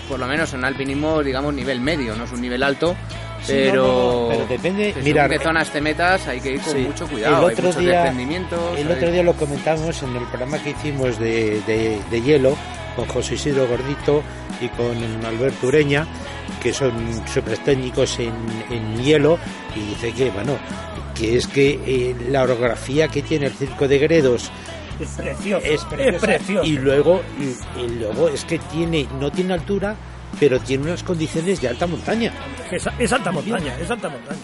por 0.08 0.18
lo 0.20 0.26
menos 0.26 0.54
en 0.54 0.64
alpinismo, 0.64 1.22
digamos, 1.22 1.52
nivel 1.52 1.80
medio, 1.80 2.14
no 2.14 2.24
es 2.24 2.32
un 2.32 2.40
nivel 2.40 2.62
alto, 2.62 2.94
pero, 3.46 4.28
pero 4.30 4.46
depende, 4.46 4.94
mira, 5.02 5.28
qué 5.28 5.38
zonas 5.38 5.70
te 5.70 5.80
metas 5.80 6.26
hay 6.28 6.40
que 6.40 6.52
ir 6.52 6.60
con 6.60 6.72
Sí. 6.72 6.78
mucho 6.80 7.06
cuidado, 7.06 7.48
El 7.48 7.52
otro 7.58 7.72
día- 7.80 8.10
El 8.76 8.90
otro 8.90 9.10
día 9.10 9.22
lo 9.22 9.32
comentamos 9.34 10.02
en 10.02 10.16
el 10.16 10.24
programa 10.26 10.58
que 10.62 10.70
hicimos 10.70 11.18
de, 11.18 11.60
de- 11.66 11.98
de 12.10 12.22
hielo 12.22 12.56
con 12.96 13.06
José 13.06 13.34
Isidro 13.34 13.66
Gordito 13.66 14.22
y 14.60 14.68
con 14.68 15.24
Alberto 15.26 15.66
Ureña, 15.66 16.06
que 16.62 16.72
son 16.72 16.92
súper 17.26 17.58
técnicos 17.58 18.18
en, 18.20 18.32
en 18.70 19.02
hielo, 19.02 19.38
y 19.74 19.80
dice 19.90 20.12
que, 20.12 20.30
bueno, 20.30 20.56
que 21.14 21.36
es 21.36 21.46
que 21.46 21.80
eh, 21.86 22.14
la 22.30 22.42
orografía 22.44 23.08
que 23.08 23.22
tiene 23.22 23.46
el 23.46 23.52
circo 23.52 23.86
de 23.88 23.98
Gredos 23.98 24.50
Es 25.00 25.08
precioso. 25.10 25.66
es 25.66 25.84
preciosa, 25.84 26.26
precioso. 26.26 26.64
y 26.64 26.78
luego 26.78 27.20
y, 27.38 27.80
y 27.80 27.88
luego 27.98 28.28
es 28.28 28.44
que 28.44 28.58
tiene 28.58 29.06
no 29.20 29.30
tiene 29.32 29.54
altura 29.54 29.96
pero 30.40 30.58
tiene 30.60 30.84
unas 30.84 31.02
condiciones 31.02 31.60
de 31.60 31.68
alta 31.68 31.86
montaña 31.86 32.32
Es, 32.70 32.86
es 32.98 33.12
alta 33.12 33.30
montaña, 33.32 33.74
es 33.80 33.90
alta 33.90 34.08
montaña. 34.08 34.40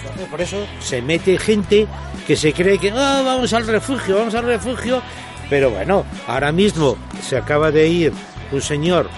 Entonces, 0.00 0.28
por 0.30 0.40
eso 0.40 0.56
se 0.80 1.02
mete 1.02 1.38
gente 1.38 1.86
que 2.26 2.36
se 2.36 2.52
cree 2.52 2.78
que 2.78 2.90
"Ah, 2.90 3.22
vamos 3.24 3.52
al 3.52 3.66
refugio, 3.66 4.16
vamos 4.16 4.34
al 4.34 4.44
refugio. 4.44 5.02
Pero 5.50 5.70
bueno, 5.70 6.04
ahora 6.26 6.52
mismo 6.52 6.96
se 7.22 7.36
acaba 7.36 7.70
de 7.70 7.88
ir 7.88 8.12
un 8.52 8.60
señor 8.62 9.08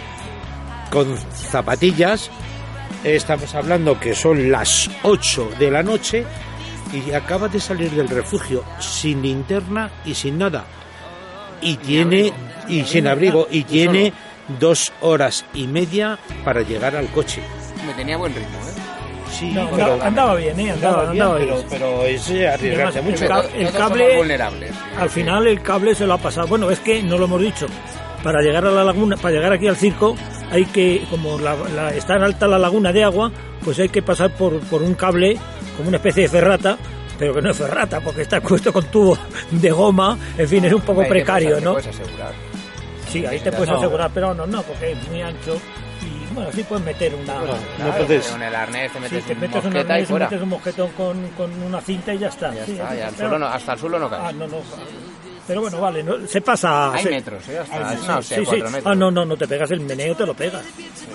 con 0.91 1.17
zapatillas. 1.35 2.31
Estamos 3.05 3.55
hablando 3.55 3.99
que 3.99 4.15
son 4.15 4.51
las 4.51 4.91
8 5.03 5.51
de 5.59 5.71
la 5.71 5.83
noche 5.83 6.25
y 6.93 7.13
acaba 7.13 7.49
de 7.49 7.61
salir 7.61 7.91
del 7.91 8.09
refugio 8.09 8.65
sin 8.79 9.23
linterna 9.23 9.91
y 10.05 10.15
sin 10.15 10.39
nada. 10.39 10.65
Y 11.63 11.77
tiene, 11.77 12.33
y 12.69 12.85
sin 12.85 13.07
abrigo, 13.07 13.47
y 13.51 13.65
tiene 13.65 14.13
dos 14.59 14.93
horas 15.01 15.45
y 15.55 15.67
media 15.67 16.19
para 16.45 16.63
llegar 16.63 16.97
al 16.97 17.09
coche. 17.09 17.43
me 17.87 17.95
tenía 17.95 18.17
buen 18.17 18.35
ritmo, 18.35 18.59
¿eh? 18.59 18.81
Sí, 19.31 19.53
No, 19.53 19.71
pero- 19.71 19.85
andaba, 19.93 20.07
andaba 20.07 20.35
bien, 20.35 20.59
¿eh? 20.61 20.71
Andaba, 20.73 21.11
Andaba 21.11 21.13
bien, 21.13 21.23
andaba 21.23 21.39
pero, 21.39 21.55
bien. 21.57 21.67
pero 21.71 22.03
es 22.05 22.31
arriesgarse 22.31 22.99
Además, 22.99 23.21
mucho. 23.21 23.49
el 23.55 23.67
el 23.67 23.73
cable-. 23.73 24.71
Al 24.99 25.09
final 25.11 25.47
el 25.47 25.63
cable 25.63 25.95
se 25.95 26.07
lo 26.07 26.15
ha 26.15 26.19
pasado. 26.19 26.47
Bueno, 26.49 26.71
es 26.71 26.81
que 26.81 27.03
no 27.03 27.17
lo 27.17 27.25
hemos 27.27 27.41
dicho. 27.41 27.67
Para 28.25 28.43
llegar 28.43 28.67
a 28.67 28.71
la 28.71 28.85
laguna, 28.85 29.17
para 29.17 29.35
llegar 29.35 29.53
aquí 29.53 29.67
al 29.69 29.77
circo, 29.77 30.15
hay 30.51 30.67
que, 30.67 31.05
como 31.09 31.39
la, 31.39 31.55
la- 31.75 31.91
está 31.95 32.17
en 32.17 32.25
alta 32.25 32.47
la 32.49 32.59
laguna 32.59 32.93
de 32.93 33.05
agua, 33.05 33.31
pues 33.65 33.79
hay 33.79 33.89
que 33.89 34.03
pasar 34.03 34.31
por, 34.33 34.59
por 34.61 34.83
un 34.83 34.95
cable, 34.95 35.39
como 35.77 35.89
una 35.89 35.97
especie 35.99 36.25
de 36.25 36.29
ferrata, 36.29 36.77
pero 37.19 37.33
que 37.33 37.41
no 37.41 37.51
es 37.53 37.57
ferrata, 37.57 38.01
porque 38.01 38.23
está 38.23 38.41
puesto 38.43 38.73
con 38.75 38.85
tubo 38.87 39.17
de 39.53 39.71
goma, 39.71 40.19
en 40.37 40.49
fin, 40.49 40.65
es 40.67 40.73
un 40.73 40.83
poco 40.83 41.07
precario, 41.07 41.61
¿no? 41.63 41.77
Sí, 43.11 43.27
ahí 43.27 43.41
te 43.41 43.51
puedes 43.53 43.69
No. 43.69 43.77
asegurar, 43.79 44.11
pero 44.15 44.35
no, 44.35 44.47
no, 44.47 44.63
porque 44.63 44.93
es 44.93 45.09
muy 45.09 45.21
ancho 45.23 45.61
y 46.03 46.35
bueno, 46.35 46.51
sí 46.53 46.63
puedes 46.65 46.85
meter 46.85 47.15
una... 47.15 47.35
Bueno, 47.35 47.55
Claro, 47.77 47.91
no 47.93 48.07
puedes- 48.07 48.27
Con 48.29 48.43
el 48.43 48.55
arnés 48.55 48.93
te 48.93 48.99
Sí, 48.99 49.03
metes 49.03 49.25
te 49.27 49.33
un 49.35 49.41
metes 49.41 49.57
un 49.57 49.63
mosqueta 49.65 49.89
y 49.89 49.93
arnés, 49.95 50.09
fuera. 50.09 50.27
metes 50.27 50.43
un 50.43 50.49
mosquetón 50.49 50.91
con, 50.93 51.29
con 51.31 51.63
una 51.63 51.81
cinta 51.81 52.15
y 52.15 52.19
ya 52.19 52.29
está. 52.29 52.55
Ya 52.55 52.65
Sí, 52.65 52.73
está, 52.73 52.91
sí, 52.91 52.97
ya 52.99 53.11
suelo 53.11 53.39
no- 53.39 53.47
hasta 53.47 53.73
el 53.73 53.79
suelo 53.79 53.99
no 53.99 54.09
cae. 54.11 54.21
Ah, 54.23 54.33
no, 54.33 54.47
no. 54.47 54.57
Pero 55.47 55.63
bueno, 55.63 55.81
vale, 55.81 56.03
no, 56.05 56.27
se 56.29 56.41
pasa... 56.41 56.93
Hay 56.93 57.03
se- 57.03 57.11
metros, 57.11 57.49
¿eh? 57.49 57.59
Hasta, 57.59 57.97
sí, 58.23 58.35
osea, 58.35 58.39
sí. 58.39 58.45
cuatro 58.47 58.71
metros. 58.71 58.87
Ah, 58.87 58.95
no, 58.95 59.11
no, 59.11 59.25
no 59.25 59.37
te 59.37 59.49
pegas 59.49 59.71
el 59.73 59.81
meneo, 59.81 60.15
te 60.15 60.25
lo 60.25 60.35
pegas. 60.35 60.63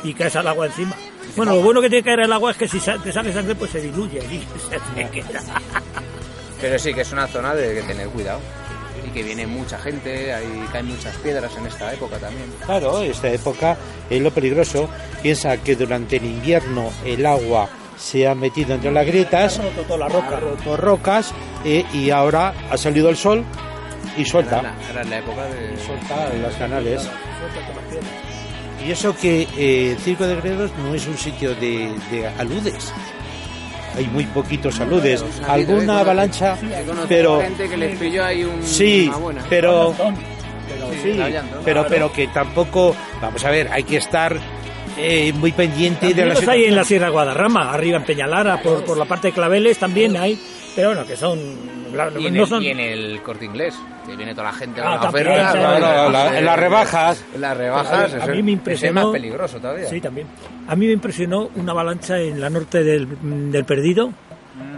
Y 0.04 0.14
caes 0.14 0.36
al 0.36 0.48
agua 0.48 0.66
encima. 0.66 0.94
Bueno, 1.38 1.54
lo 1.56 1.62
bueno 1.62 1.82
que 1.82 1.90
tiene 1.90 2.04
que 2.04 2.10
caer 2.10 2.20
el 2.22 2.34
agua 2.34 2.52
es 2.52 2.58
que 2.58 2.68
si 2.68 2.80
te 2.80 3.12
sale 3.14 3.32
sangre, 3.32 3.56
pues 3.56 3.72
se 3.72 3.80
diluye. 3.82 4.20
y 4.20 4.46
se 4.70 4.80
te 4.94 5.10
queda. 5.10 5.42
Pero 6.60 6.80
sí 6.80 6.94
que 6.94 7.02
es 7.02 7.12
una 7.14 7.28
zona 7.28 7.54
de 7.56 7.76
que 7.76 7.82
tener 7.84 8.08
cuidado. 8.10 8.40
Y 9.16 9.20
que 9.20 9.24
viene 9.24 9.48
mucha 9.48 9.78
gente, 9.80 10.34
ahí 10.34 10.66
caen 10.74 10.88
muchas 10.88 11.16
piedras 11.18 11.52
en 11.58 11.66
esta 11.68 11.94
época 11.94 12.18
también. 12.18 12.52
Claro, 12.66 13.02
esta 13.02 13.30
época 13.30 13.78
es 14.10 14.22
lo 14.22 14.30
peligroso. 14.32 14.90
Piensa 15.22 15.56
que 15.58 15.76
durante 15.76 16.18
el 16.18 16.26
invierno 16.26 16.90
el 17.06 17.26
agua 17.26 17.70
se 17.98 18.28
ha 18.28 18.36
metido 18.36 18.76
entre 18.76 18.92
las 18.92 19.06
grietas, 19.06 19.58
Ha 19.60 19.64
roto 19.64 19.82
toda 19.84 20.00
la 20.00 20.08
roca. 20.10 20.38
ha 20.38 20.40
roto 20.42 20.76
rocas 20.78 21.34
eh, 21.64 21.86
y 21.94 22.10
ahora 22.10 22.54
ha 22.70 22.78
salido 22.78 23.10
el 23.10 23.16
sol 23.16 23.46
y 24.18 24.22
Era 24.22 24.30
suelta, 24.30 24.62
la, 24.62 24.76
era 24.92 25.04
la 25.06 25.18
época 25.20 25.46
de... 25.46 25.78
suelta 25.78 26.34
las 26.34 26.56
canales. 26.56 27.10
Y 28.86 28.92
eso 28.92 29.16
que 29.16 29.48
eh, 29.58 29.92
el 29.94 29.98
Circo 30.00 30.28
de 30.28 30.36
Gredos 30.36 30.72
no 30.84 30.94
es 30.94 31.08
un 31.08 31.18
sitio 31.18 31.56
de, 31.56 31.90
de 32.12 32.28
aludes. 32.38 32.92
Hay 33.98 34.08
muy 34.08 34.26
poquitos 34.26 34.80
aludes, 34.80 35.22
Sabido, 35.22 35.42
¿eh? 35.48 35.52
alguna 35.76 36.00
avalancha, 36.00 36.58
pero 37.08 37.42
gente 37.42 37.70
que 37.70 37.78
les 37.78 37.98
pilló 37.98 38.26
ahí 38.26 38.44
un, 38.44 38.62
sí, 38.64 39.10
pero 39.50 39.96
Sí, 41.02 41.18
pero 41.64 41.86
pero 41.88 42.12
que 42.12 42.28
tampoco, 42.28 42.96
vamos 43.22 43.44
a 43.46 43.52
ver, 43.52 43.70
hay 43.72 43.84
que 43.84 43.98
estar 43.98 44.38
eh, 44.98 45.34
muy 45.34 45.52
pendiente 45.52 46.08
de 46.08 46.14
También 46.14 46.34
los 46.34 46.48
hay 46.48 46.64
en 46.66 46.76
la. 46.76 46.84
Sierra 46.84 47.10
Guadarrama, 47.10 47.72
arriba 47.72 47.98
en 47.98 48.04
Peñalara, 48.04 48.62
por, 48.62 48.84
por 48.84 48.98
la 48.98 49.06
parte 49.06 49.28
de 49.28 49.34
Claveles 49.34 49.78
también 49.78 50.16
hay. 50.18 50.40
Pero 50.76 50.90
bueno, 50.90 51.06
que 51.06 51.16
son... 51.16 51.40
Y 52.18 52.28
en, 52.28 52.34
no 52.34 52.44
el, 52.44 52.48
son 52.50 52.64
y 52.64 52.68
en 52.70 52.80
el 52.80 53.22
corte 53.22 53.46
inglés, 53.46 53.76
que 54.06 54.16
viene 54.16 54.32
toda 54.34 54.46
la 54.48 54.54
gente 54.54 54.82
Ah, 54.82 54.84
con 54.84 54.92
la 54.94 55.00
también, 55.02 55.28
oferta. 55.28 55.52
sí, 55.52 55.58
¿no? 55.58 55.78
claro, 55.78 56.10
la- 56.12 56.40
en 56.40 56.46
las 56.46 56.60
rebajas. 56.60 57.26
En 57.36 57.42
las 57.42 57.58
rebajas, 57.58 58.14
A 58.22 58.28
mí 58.28 58.44
me 58.44 58.52
impresionó- 58.52 59.00
es 59.02 59.06
más 59.06 59.14
peligroso 59.14 59.60
todavía. 59.60 59.88
Sí, 59.88 60.02
también. 60.02 60.28
A 60.68 60.76
mí 60.76 60.88
me 60.88 60.94
impresionó 60.94 61.50
una 61.56 61.72
avalancha 61.72 62.20
en 62.20 62.42
la 62.42 62.50
norte 62.50 62.84
del, 62.84 63.08
del 63.52 63.66
Perdido. 63.66 64.12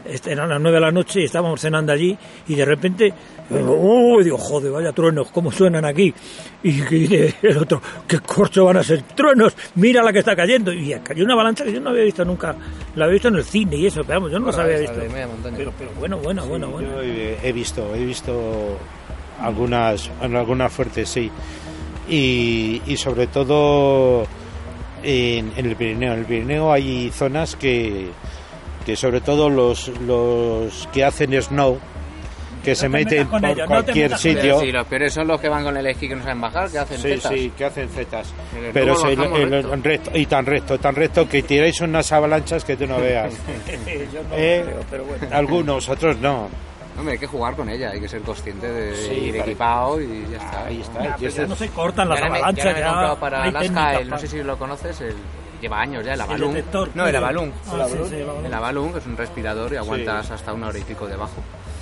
Este, 0.05 0.31
Eran 0.31 0.49
las 0.49 0.59
nueve 0.61 0.77
de 0.77 0.81
la 0.81 0.91
noche 0.91 1.21
y 1.21 1.25
estábamos 1.25 1.59
cenando 1.59 1.91
allí 1.91 2.17
y 2.47 2.55
de 2.55 2.65
repente, 2.65 3.13
¡oh! 3.51 4.19
digo, 4.23 4.37
joder, 4.37 4.71
vaya 4.71 4.91
truenos, 4.91 5.29
¿cómo 5.31 5.51
suenan 5.51 5.85
aquí? 5.85 6.13
Y 6.63 6.81
que 6.81 6.95
dice 6.95 7.35
el 7.43 7.57
otro, 7.57 7.81
¿qué 8.07 8.19
corcho 8.19 8.65
van 8.65 8.77
a 8.77 8.83
ser 8.83 9.01
truenos? 9.03 9.55
Mira 9.75 10.01
la 10.01 10.11
que 10.13 10.19
está 10.19 10.35
cayendo. 10.35 10.71
Y 10.73 10.93
cayó 11.03 11.23
una 11.25 11.33
avalancha 11.33 11.63
que 11.63 11.73
yo 11.73 11.79
no 11.79 11.89
había 11.91 12.03
visto 12.03 12.23
nunca, 12.25 12.55
la 12.95 13.05
había 13.05 13.13
visto 13.13 13.27
en 13.27 13.35
el 13.35 13.43
cine 13.43 13.75
y 13.75 13.85
eso, 13.87 14.01
pero 14.05 14.19
vamos, 14.19 14.31
yo 14.31 14.39
no 14.39 14.47
las 14.47 14.55
Bueno, 14.55 14.69
había 14.71 14.81
visto. 14.81 14.99
de 14.99 15.09
media 15.09 15.27
montaña. 15.27 15.57
Pero, 15.57 15.73
pero 15.77 15.91
bueno, 15.99 16.17
bueno, 16.19 16.45
bueno, 16.45 16.69
bueno. 16.69 16.87
Yo 16.95 17.01
he, 17.01 17.37
he 17.47 17.51
visto, 17.51 17.93
he 17.93 18.03
visto 18.05 18.77
algunas, 19.41 20.09
algunas 20.21 20.71
fuertes, 20.73 21.09
sí. 21.09 21.29
Y, 22.09 22.81
y 22.87 22.97
sobre 22.97 23.27
todo 23.27 24.25
en, 25.03 25.51
en 25.55 25.65
el 25.65 25.75
Pirineo. 25.75 26.13
En 26.13 26.19
el 26.19 26.25
Pirineo 26.25 26.71
hay 26.71 27.11
zonas 27.11 27.55
que, 27.55 28.07
que 28.87 28.95
sobre 28.95 29.19
todo 29.19 29.49
los, 29.49 29.89
los 29.99 30.87
que 30.93 31.03
hacen 31.03 31.33
snow, 31.41 31.77
que 32.63 32.73
se 32.73 32.83
te 32.83 32.89
metas 32.89 33.11
meten 33.11 33.27
con 33.27 33.41
por 33.41 33.49
ellos, 33.49 33.59
no 33.59 33.67
cualquier 33.67 34.07
Pero 34.07 34.17
sitio. 34.17 34.59
sí, 34.61 34.71
los 34.71 34.87
peores 34.87 35.13
son 35.13 35.27
los 35.27 35.41
que 35.41 35.49
van 35.49 35.63
con 35.65 35.75
el 35.75 35.85
esquí 35.87 36.07
que 36.07 36.15
no 36.15 36.23
saben 36.23 36.39
bajar, 36.39 36.69
que 36.71 36.79
hacen 36.79 36.97
Sí, 36.97 37.03
tetas. 37.09 37.33
sí, 37.33 37.51
que 37.57 37.65
hacen 37.65 37.89
zetas. 37.89 38.33
Pero 38.73 38.95
se- 38.95 39.11
el- 39.11 39.17
recto. 39.51 39.73
el 39.73 39.83
recto, 39.83 40.11
y 40.17 40.25
tan 40.25 40.45
recto, 40.45 40.79
tan 40.79 40.95
recto 40.95 41.27
que 41.27 41.43
tiráis 41.43 41.81
unas 41.81 42.09
avalanchas 42.13 42.63
que 42.63 42.77
tú 42.77 42.87
no 42.87 42.97
veas. 42.97 43.33
Yo 44.13 44.23
no 44.23 44.29
Eh, 44.35 44.63
creo, 44.65 44.79
pero 44.89 45.03
bueno. 45.03 45.27
Algunos, 45.31 45.89
otros 45.89 46.17
no. 46.19 46.47
Hombre, 46.97 47.13
hay 47.13 47.19
que 47.19 47.27
jugar 47.27 47.55
con 47.55 47.69
ella, 47.69 47.89
hay 47.91 47.99
que 47.99 48.07
ser 48.07 48.21
consciente 48.21 48.67
de 48.71 48.95
Sí, 48.95 49.11
ir 49.13 49.31
vale. 49.37 49.39
equipado 49.51 50.01
y 50.01 50.25
ya 50.31 50.37
está. 50.37 50.65
Ahí 50.65 50.79
está. 50.81 51.03
Ya, 51.03 51.09
y 51.09 51.13
pero 51.17 51.27
este- 51.29 51.41
ya 51.41 51.47
no 51.47 51.55
se 51.57 51.67
cortan 51.69 52.09
las 52.09 52.19
Ya 52.19 52.29
me- 52.29 52.37
avalanchas, 52.37 52.65
ya 52.65 52.71
me 52.71 52.77
he 52.77 52.81
ya 52.81 52.87
comprado 52.87 53.19
para 53.19 53.43
Alaska, 53.43 53.59
técnica 53.61 53.99
el, 53.99 54.09
no 54.09 54.17
sé 54.17 54.27
si 54.27 54.41
lo 54.43 54.57
conoces, 54.57 55.01
el, 55.01 55.15
lleva 55.61 55.81
años 55.81 56.03
ya, 56.05 56.13
el 56.13 56.19
El 56.19 56.21
Avalon. 56.21 56.53
detector. 56.53 56.89
No, 56.95 57.07
el 57.07 57.15
Avalon. 57.15 57.53
Ah, 57.67 57.85
sí, 57.89 57.97
sí, 58.09 58.15
el 58.15 58.23
Avalon. 58.29 58.45
El 58.45 58.53
Avalon, 58.53 58.91
que 58.93 58.99
es 58.99 59.05
un 59.05 59.17
respirador 59.17 59.73
y 59.73 59.75
aguantas 59.77 60.31
hasta 60.31 60.53
una 60.53 60.67
hora 60.67 60.79
y 60.79 60.83
pico 60.83 61.07
debajo. 61.07 61.35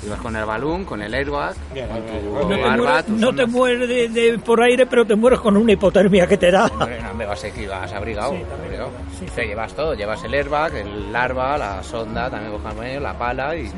Y 0.06 0.10
vas 0.10 0.20
con 0.20 0.36
el 0.36 0.42
Avalon, 0.44 0.86
con 0.86 1.02
el 1.02 1.14
airbag, 1.14 1.56
Bien, 1.74 1.88
con 1.88 2.06
bien, 2.06 2.20
tu. 2.22 2.30
No 2.36 2.48
te 2.48 2.62
barba, 2.62 2.78
mueres, 2.78 3.06
tus 3.06 3.16
no 3.20 3.34
te 3.36 3.46
mueres 3.48 3.90
de, 3.90 4.10
de- 4.10 4.40
por 4.40 4.62
aire, 4.62 4.86
pero 4.86 5.06
te 5.06 5.16
mueres 5.16 5.40
con 5.40 5.58
una 5.58 5.72
hipotermia 5.72 6.28
que 6.28 6.38
te 6.38 6.52
da. 6.52 6.66
Hombre, 6.68 7.02
no 7.02 7.14
me 7.16 7.26
vas 7.26 7.44
aquí, 7.44 7.66
vas 7.66 7.92
abrigado. 7.92 8.32
Sí, 8.34 8.44
abrigado. 8.66 8.90
sí, 9.20 9.26
Te 9.34 9.48
llevas 9.48 9.74
todo, 9.74 9.94
llevas 9.96 10.24
el 10.24 10.34
airbag, 10.34 10.76
el 10.76 11.12
larva, 11.12 11.58
la 11.58 11.82
sonda, 11.82 12.30
también 12.30 12.52
coges 12.52 13.02
la 13.02 13.18
pala 13.18 13.56
y, 13.56 13.72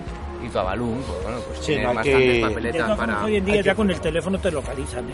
y 0.44 0.50
tu 0.52 0.60
Avalon. 0.60 1.02
Pues 1.08 1.24
bueno, 1.24 1.38
pues 1.48 1.60
Sí, 1.60 1.66
tienes 1.68 1.84
no 1.88 1.94
bastantes 1.94 2.34
que- 2.36 2.42
papeletas 2.42 2.98
para... 2.98 3.24
hoy 3.24 3.36
en 3.38 3.46
día 3.46 3.56
ya 3.58 3.72
que- 3.72 3.76
con 3.76 3.92
el 3.92 4.02
teléfono 4.02 4.38
te 4.40 4.52
localizan, 4.52 5.10
¿eh? 5.10 5.14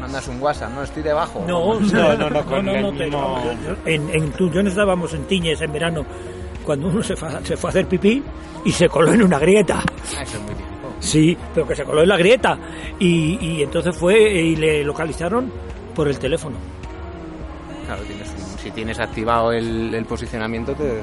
Mandas 0.00 0.28
un 0.28 0.40
WhatsApp, 0.40 0.70
no 0.74 0.82
estoy 0.82 1.02
debajo. 1.02 1.44
No, 1.46 1.80
No, 1.80 2.16
no, 2.16 2.30
no, 2.30 2.44
con 2.44 2.68
el 2.68 2.96
te- 2.96 3.04
mismo- 3.06 3.42
yo- 3.44 3.52
yo- 3.68 3.76
En, 3.84 4.08
en 4.10 4.32
Tunjones 4.32 4.72
estábamos 4.72 5.12
en 5.14 5.24
Tiñes 5.24 5.60
en 5.60 5.72
verano, 5.72 6.04
cuando 6.64 6.86
uno 6.88 7.02
se 7.02 7.16
fue, 7.16 7.28
a- 7.28 7.44
se 7.44 7.56
fue 7.56 7.68
a 7.68 7.70
hacer 7.70 7.86
pipí 7.86 8.22
y 8.64 8.72
se 8.72 8.88
coló 8.88 9.12
en 9.12 9.22
una 9.22 9.38
grieta. 9.38 9.80
Ah, 9.82 10.22
Eso 10.22 10.36
es 10.36 10.42
muy 10.42 10.54
típico. 10.54 10.68
Sí, 11.00 11.36
pero 11.54 11.66
que 11.66 11.74
se 11.76 11.84
coló 11.84 12.02
en 12.02 12.08
la 12.08 12.16
grieta. 12.16 12.58
Y, 12.98 13.38
y 13.40 13.62
entonces 13.62 13.96
fue 13.96 14.18
y 14.32 14.56
le 14.56 14.84
localizaron 14.84 15.50
por 15.94 16.08
el 16.08 16.18
teléfono. 16.18 16.56
Claro, 17.86 18.02
tienes 18.02 18.28
un- 18.30 18.58
si 18.58 18.70
tienes 18.70 18.98
activado 19.00 19.52
el, 19.52 19.94
el 19.94 20.04
posicionamiento, 20.04 20.74
te, 20.74 21.02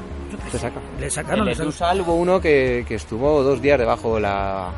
te 0.52 0.58
saca. 0.58 0.80
Le 1.00 1.10
sacaron, 1.10 1.48
En 1.48 2.00
hubo 2.02 2.14
uno 2.14 2.40
que, 2.40 2.84
que 2.86 2.94
estuvo 2.94 3.42
dos 3.42 3.60
días 3.60 3.78
debajo 3.78 4.14
de 4.16 4.20
la. 4.22 4.70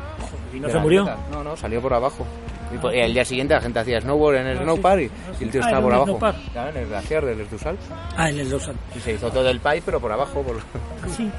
y 0.53 0.59
no 0.59 0.67
de 0.67 0.71
se 0.73 0.77
la 0.77 0.83
murió. 0.83 1.03
grieta. 1.05 1.19
No, 1.31 1.43
no, 1.43 1.55
salió 1.55 1.81
por 1.81 1.93
abajo. 1.93 2.25
Y, 2.71 2.95
y 2.97 3.01
al 3.01 3.13
día 3.13 3.25
siguiente 3.25 3.53
la 3.53 3.61
gente 3.61 3.79
hacía 3.79 3.99
snowboard 4.01 4.35
en 4.37 4.47
el 4.47 4.57
Ah, 4.59 4.63
snow 4.63 4.75
sí. 4.75 4.81
party 4.81 5.05
Ah, 5.05 5.31
y 5.39 5.43
el 5.43 5.49
tío 5.51 5.61
sí. 5.61 5.67
estaba 5.67 5.77
Ah, 5.77 5.81
por 5.81 5.93
abajo. 5.93 6.19
park. 6.19 6.37
Claro, 6.51 6.69
en 6.69 6.77
el 6.77 6.87
glaciar 6.87 7.25
del 7.25 7.49
Dusal. 7.49 7.77
Ah, 8.15 8.29
en 8.29 8.39
el 8.39 8.49
Dosal. 8.49 8.75
Y 8.95 8.99
se 8.99 9.13
hizo 9.13 9.29
todo 9.31 9.49
el 9.49 9.59
pipe, 9.59 9.81
pero 9.85 9.99
por 9.99 10.11
abajo. 10.11 10.41
Por... 10.41 10.57
Ah, 10.57 11.07
sí. 11.15 11.29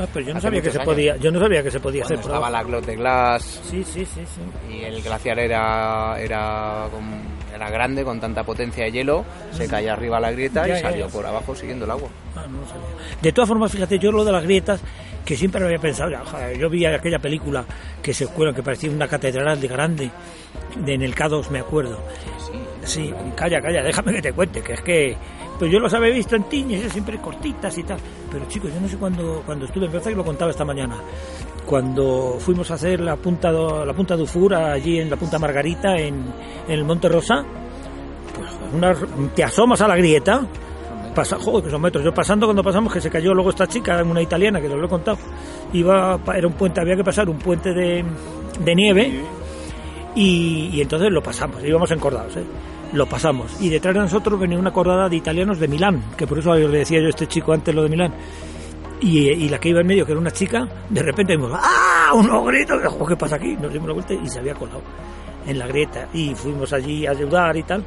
Ah, 0.00 0.06
pero 0.12 0.26
yo 0.26 0.32
no 0.32 0.38
Hace 0.38 0.46
sabía 0.46 0.62
que 0.62 0.70
se 0.70 0.78
años. 0.78 0.84
podía, 0.84 1.16
yo 1.16 1.30
no 1.32 1.40
sabía 1.40 1.62
que 1.62 1.70
se 1.72 1.80
podía 1.80 2.02
Cuando 2.02 2.14
hacer 2.20 2.22
por 2.22 2.30
estaba 2.36 2.50
la 2.50 2.64
Clot 2.64 2.86
de 2.86 2.94
Glass 2.96 3.60
Sí, 3.64 3.82
sí, 3.82 4.04
sí, 4.04 4.20
sí. 4.24 4.72
y 4.76 4.84
el 4.84 5.02
glaciar 5.02 5.38
era 5.40 6.16
era 6.20 6.86
con- 6.92 7.38
era 7.52 7.68
grande 7.70 8.04
con 8.04 8.20
tanta 8.20 8.44
potencia 8.44 8.84
de 8.84 8.92
hielo, 8.92 9.24
se 9.50 9.66
caía 9.66 9.94
arriba 9.94 10.20
la 10.20 10.30
grieta 10.30 10.68
Ya, 10.68 10.78
y 10.78 10.82
salió 10.82 11.06
ya. 11.08 11.12
por 11.12 11.26
abajo 11.26 11.52
siguiendo 11.56 11.84
el 11.86 11.90
agua. 11.90 12.08
Ah, 12.36 12.44
no 12.48 12.64
sabía. 12.68 12.86
De 13.20 13.32
todas 13.32 13.48
formas, 13.48 13.72
fíjate, 13.72 13.98
yo 13.98 14.12
lo 14.12 14.24
de 14.24 14.30
las 14.30 14.44
grietas, 14.44 14.80
que 15.28 15.36
siempre 15.36 15.60
lo 15.60 15.66
había 15.66 15.78
pensado, 15.78 16.10
yo 16.58 16.70
vi 16.70 16.86
aquella 16.86 17.18
película 17.18 17.62
que 18.02 18.14
se 18.14 18.28
cuela, 18.28 18.54
que 18.54 18.62
parecía 18.62 18.90
una 18.90 19.06
catedral 19.06 19.60
de 19.60 19.68
grande, 19.68 20.10
de 20.82 20.94
en 20.94 21.02
el 21.02 21.14
K2, 21.14 21.50
me 21.50 21.58
acuerdo. 21.58 21.98
Sí, 22.82 23.12
calla, 23.36 23.60
calla, 23.60 23.82
déjame 23.82 24.14
que 24.14 24.22
te 24.22 24.32
cuente, 24.32 24.62
que 24.62 24.72
es 24.72 24.80
que 24.80 25.16
pues 25.58 25.70
yo 25.70 25.78
los 25.80 25.92
había 25.92 26.14
visto 26.14 26.34
en 26.34 26.44
tiñes, 26.44 26.90
siempre 26.90 27.18
cortitas 27.18 27.76
y 27.76 27.82
tal. 27.82 27.98
Pero 28.32 28.46
chicos, 28.48 28.72
yo 28.72 28.80
no 28.80 28.88
sé 28.88 28.96
cuándo 28.96 29.42
cuando 29.44 29.66
estuve, 29.66 29.84
en 29.84 29.90
Plaza, 29.90 30.08
que 30.08 30.16
lo 30.16 30.24
contaba 30.24 30.50
esta 30.50 30.64
mañana, 30.64 30.96
cuando 31.66 32.38
fuimos 32.40 32.70
a 32.70 32.74
hacer 32.74 33.00
la 33.00 33.16
punta 33.16 33.52
do- 33.52 33.84
la 33.84 33.92
punta 33.92 34.16
de 34.16 34.22
allí 34.72 34.98
en 34.98 35.10
la 35.10 35.16
punta 35.16 35.38
Margarita 35.38 35.98
en, 35.98 36.24
el 36.68 36.84
Monte 36.84 37.10
Rosa, 37.10 37.44
pues 38.34 38.48
te 39.34 39.44
asomas 39.44 39.82
a 39.82 39.88
la 39.88 39.96
grieta, 39.96 40.46
pasa, 41.14 41.38
joder, 41.38 41.64
que 41.64 41.70
son 41.70 41.80
metros. 41.82 42.04
Yo 42.04 42.12
pasando 42.12 42.46
cuando 42.46 42.62
pasamos 42.62 42.92
que 42.92 43.00
se 43.00 43.10
cayó 43.10 43.34
luego 43.34 43.50
esta 43.50 43.66
chica, 43.66 44.02
una 44.02 44.22
italiana 44.22 44.60
que 44.60 44.68
os 44.68 44.74
lo 44.74 44.86
he 44.86 44.88
contado, 44.88 45.18
iba 45.72 46.18
era 46.34 46.46
un 46.46 46.54
puente, 46.54 46.80
había 46.80 46.96
que 46.96 47.04
pasar 47.04 47.28
un 47.28 47.38
puente 47.38 47.72
de, 47.72 48.04
de 48.60 48.74
nieve 48.74 49.20
y, 50.14 50.70
y 50.72 50.80
entonces 50.80 51.10
lo 51.10 51.22
pasamos, 51.22 51.62
íbamos 51.64 51.90
encordados, 51.90 52.36
¿eh? 52.36 52.44
lo 52.92 53.06
pasamos. 53.06 53.60
Y 53.60 53.68
detrás 53.68 53.94
de 53.94 54.00
nosotros 54.00 54.38
venía 54.40 54.58
una 54.58 54.72
cordada 54.72 55.08
de 55.08 55.16
italianos 55.16 55.58
de 55.58 55.68
Milán, 55.68 56.02
que 56.16 56.26
por 56.26 56.38
eso 56.38 56.54
le 56.54 56.68
decía 56.78 57.00
yo 57.00 57.06
a 57.06 57.10
este 57.10 57.26
chico 57.26 57.52
antes 57.52 57.74
lo 57.74 57.82
de 57.82 57.88
Milán. 57.88 58.14
Y, 59.00 59.28
y 59.28 59.48
la 59.48 59.60
que 59.60 59.68
iba 59.68 59.80
en 59.80 59.86
medio, 59.86 60.04
que 60.04 60.10
era 60.12 60.20
una 60.20 60.32
chica, 60.32 60.66
de 60.88 61.02
repente 61.02 61.36
vimos, 61.36 61.52
¡ah! 61.54 62.12
Unos 62.14 62.44
gritos, 62.46 62.80
"Jo, 62.84 63.06
¿qué 63.06 63.14
pasa 63.16 63.36
aquí? 63.36 63.54
Nos 63.60 63.72
dimos 63.72 63.86
la 63.88 63.94
vuelta 63.94 64.14
y 64.14 64.26
se 64.28 64.40
había 64.40 64.54
colado 64.54 64.80
en 65.46 65.58
la 65.58 65.66
grieta. 65.68 66.08
Y 66.14 66.34
fuimos 66.34 66.72
allí 66.72 67.06
a 67.06 67.10
ayudar 67.12 67.56
y 67.56 67.62
tal. 67.62 67.84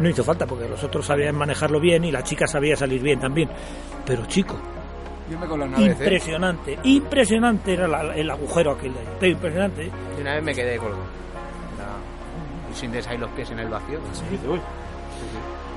No 0.00 0.08
hizo 0.08 0.24
falta 0.24 0.46
porque 0.46 0.68
los 0.68 0.82
otros 0.82 1.06
sabían 1.06 1.36
manejarlo 1.36 1.78
bien 1.80 2.04
y 2.04 2.10
la 2.10 2.22
chica 2.22 2.46
sabía 2.46 2.76
salir 2.76 3.00
bien 3.02 3.20
también. 3.20 3.48
Pero 4.04 4.26
chico, 4.26 4.56
vez, 5.78 5.88
¿eh? 5.88 5.92
impresionante, 6.04 6.78
impresionante 6.82 7.72
era 7.74 7.88
la- 7.88 8.14
el 8.16 8.28
agujero 8.30 8.72
aquel 8.72 8.92
de 8.92 9.00
ahí. 9.00 9.06
Pero 9.20 9.32
impresionante. 9.32 9.86
¿eh? 9.86 9.90
Y 10.18 10.20
una 10.20 10.34
vez 10.34 10.42
me 10.42 10.54
quedé 10.54 10.76
colgado. 10.78 11.02
Y 12.72 12.76
sin 12.76 12.90
desahí 12.92 13.16
los 13.18 13.30
pies 13.30 13.50
en 13.50 13.60
el 13.60 13.68
vacío. 13.68 14.00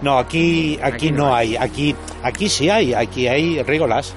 No, 0.01 0.17
aquí, 0.17 0.77
aquí 0.81 0.95
Aquí 0.95 1.11
no 1.11 1.27
no 1.27 1.35
hay. 1.35 1.55
Aquí, 1.55 1.95
aquí 2.23 2.49
sí 2.49 2.69
hay. 2.69 2.93
Aquí 2.93 3.27
hay 3.27 3.61
rígolas. 3.63 4.13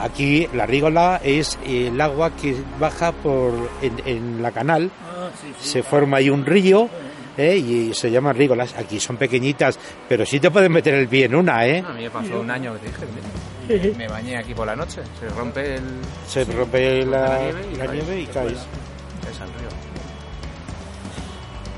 Aquí 0.00 0.48
la 0.54 0.66
rígola 0.66 1.20
es 1.22 1.58
el 1.66 2.00
agua 2.00 2.30
que 2.30 2.56
baja 2.80 3.12
por 3.12 3.52
en, 3.82 3.94
en 4.06 4.42
la 4.42 4.50
canal. 4.50 4.90
Se 5.60 5.82
forma 5.82 6.16
ahí 6.18 6.30
un 6.30 6.44
río 6.46 6.88
¿eh? 7.36 7.56
y 7.56 7.94
se 7.94 8.10
llaman 8.10 8.36
rígolas. 8.36 8.74
Aquí 8.76 9.00
son 9.00 9.16
pequeñitas, 9.16 9.78
pero 10.08 10.24
sí 10.26 10.40
te 10.40 10.50
pueden 10.50 10.72
meter 10.72 10.94
el 10.94 11.08
pie 11.08 11.26
en 11.26 11.34
una, 11.34 11.66
¿eh? 11.66 11.84
A 11.86 11.92
mí 11.92 12.02
me 12.04 12.10
pasó 12.10 12.40
un 12.40 12.50
año 12.50 12.74
que 12.74 12.80
te 12.80 12.86
dije. 12.86 13.92
Me, 13.92 13.98
me 13.98 14.08
bañé 14.08 14.36
aquí 14.38 14.54
por 14.54 14.66
la 14.66 14.76
noche. 14.76 15.02
Se 15.20 15.28
rompe 15.28 15.76
el. 15.76 15.82
Se 16.26 16.44
rompe 16.44 17.04
la, 17.06 17.38
la 17.38 17.52
nieve 17.52 17.66
y 17.72 17.76
la 17.76 17.84
caes. 17.86 17.92
nieve 18.04 18.20
y 18.20 18.26
caes. 18.26 18.58
Es 19.30 19.40
al 19.40 19.48
río. 19.48 19.68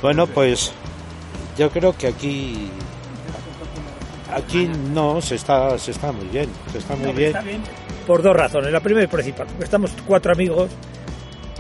Bueno, 0.02 0.26
pues 0.26 0.72
yo 1.56 1.70
creo 1.70 1.96
que 1.96 2.08
aquí 2.08 2.68
aquí 4.34 4.68
no 4.92 5.20
se 5.22 5.36
está 5.36 5.78
se 5.78 5.92
está 5.92 6.12
muy 6.12 6.26
bien, 6.26 6.48
se 6.72 6.78
está 6.78 6.96
muy 6.96 7.12
bien. 7.12 7.34
Por 8.06 8.22
dos 8.22 8.36
razones. 8.36 8.70
La 8.70 8.80
primera 8.80 9.04
y 9.04 9.06
principal, 9.08 9.46
porque 9.46 9.64
estamos 9.64 9.92
cuatro 10.06 10.32
amigos 10.32 10.70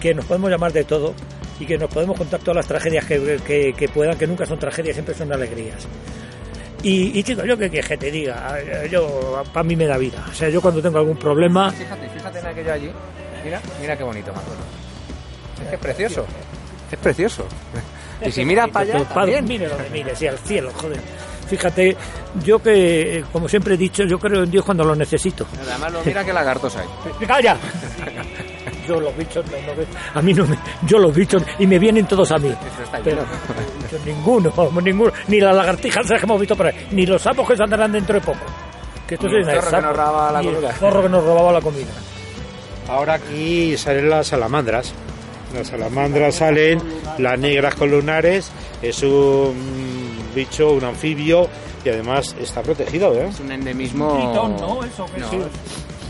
que 0.00 0.14
nos 0.14 0.26
podemos 0.26 0.50
llamar 0.50 0.72
de 0.72 0.84
todo 0.84 1.14
y 1.60 1.66
que 1.66 1.78
nos 1.78 1.88
podemos 1.90 2.16
contar 2.16 2.40
todas 2.40 2.56
las 2.56 2.66
tragedias 2.66 3.04
que, 3.04 3.38
que- 3.46 3.72
que 3.74 3.88
puedan, 3.88 4.16
que 4.18 4.26
nunca 4.26 4.44
son 4.46 4.58
tragedias, 4.58 4.94
siempre 4.94 5.14
son 5.14 5.32
alegrías. 5.32 5.86
Y, 6.82 7.18
y 7.18 7.22
chicos, 7.22 7.44
yo 7.46 7.56
que, 7.56 7.70
que 7.70 7.96
te 7.96 8.10
diga, 8.10 8.56
yo 8.90 9.42
para 9.52 9.64
mí 9.64 9.74
me 9.74 9.86
da 9.86 9.96
vida. 9.96 10.24
O 10.30 10.34
sea, 10.34 10.48
yo 10.50 10.60
cuando 10.60 10.82
tengo 10.82 10.98
algún 10.98 11.16
problema, 11.16 11.70
Fíjate, 11.70 12.08
fíjate 12.10 12.38
en 12.40 12.46
aquello 12.46 12.72
allí. 12.72 12.90
Mira, 13.44 13.60
mira 13.80 13.96
qué 13.96 14.04
bonito, 14.04 14.32
Manolo. 14.32 14.54
Es 15.62 15.68
que 15.68 15.74
es 15.76 15.80
precioso. 15.80 16.26
Es 16.90 16.98
precioso. 16.98 17.46
Y 18.26 18.30
si 18.30 18.44
miras 18.44 18.68
para 18.70 18.84
allá, 18.96 19.04
Padre, 19.08 19.32
también. 19.36 19.44
mire 19.44 19.68
donde 19.68 19.90
mire, 19.90 20.14
sí, 20.16 20.26
al 20.26 20.38
cielo, 20.38 20.70
joder. 20.74 21.00
Fíjate, 21.48 21.96
yo 22.42 22.58
que, 22.58 23.24
como 23.32 23.48
siempre 23.48 23.74
he 23.74 23.76
dicho, 23.76 24.04
yo 24.04 24.18
creo 24.18 24.44
en 24.44 24.50
Dios 24.50 24.64
cuando 24.64 24.84
lo 24.84 24.94
necesito. 24.94 25.46
Además, 25.68 25.92
lo 25.92 26.02
mira 26.04 26.24
que 26.24 26.32
lagartos 26.32 26.76
hay. 26.76 26.86
¡Calla! 27.26 27.56
Yo 28.86 29.00
los 29.00 29.16
bichos, 29.16 29.44
no, 29.46 29.52
no, 29.52 30.18
a 30.18 30.22
mí 30.22 30.34
no 30.34 30.46
me, 30.46 30.58
yo 30.86 30.98
los 30.98 31.14
bichos, 31.14 31.42
y 31.58 31.66
me 31.66 31.78
vienen 31.78 32.06
todos 32.06 32.30
a 32.32 32.38
mí. 32.38 32.48
Eso 32.48 32.82
está 32.84 32.98
Pero 33.02 33.22
ninguno, 34.04 34.52
ninguno, 34.82 35.12
ni 35.28 35.40
las 35.40 35.54
lagartijas 35.54 36.04
esas 36.06 36.20
que 36.20 36.26
hemos 36.26 36.40
visto 36.40 36.56
por 36.56 36.66
ahí, 36.66 36.86
ni 36.90 37.06
los 37.06 37.22
sapos 37.22 37.46
que 37.48 37.56
saldrán 37.56 37.92
dentro 37.92 38.14
de 38.14 38.20
poco. 38.20 38.38
Que 39.06 39.14
esto 39.14 39.26
Ni 39.28 39.34
el 39.34 39.40
es 39.40 39.46
de 39.46 39.54
zorro 39.54 39.70
que 39.70 39.82
nos 39.82 39.96
robaba 39.96 40.32
la 40.32 40.40
el 40.40 40.46
comida. 40.54 40.72
zorro 40.74 41.02
que 41.02 41.08
nos 41.08 41.24
robaba 41.24 41.52
la 41.52 41.60
comida. 41.60 41.92
Ahora 42.88 43.14
aquí 43.14 43.76
salen 43.76 44.10
las 44.10 44.26
salamandras. 44.28 44.92
Las 45.54 45.68
salamandras 45.68 46.34
salen, 46.34 46.82
las 47.18 47.38
negras 47.38 47.74
con 47.76 47.90
lunares, 47.90 48.50
es 48.82 49.02
un 49.02 49.54
bicho, 50.34 50.72
un 50.72 50.84
anfibio 50.84 51.48
y 51.84 51.90
además 51.90 52.34
está 52.40 52.60
protegido, 52.62 53.14
¿eh? 53.14 53.28
Es 53.28 53.38
un 53.40 53.52
endemismo. 53.52 54.14
Tritón, 54.14 54.56
¿no? 54.56 54.82
Eso 54.84 55.06
que 55.14 55.20
no, 55.20 55.30
sí. 55.30 55.38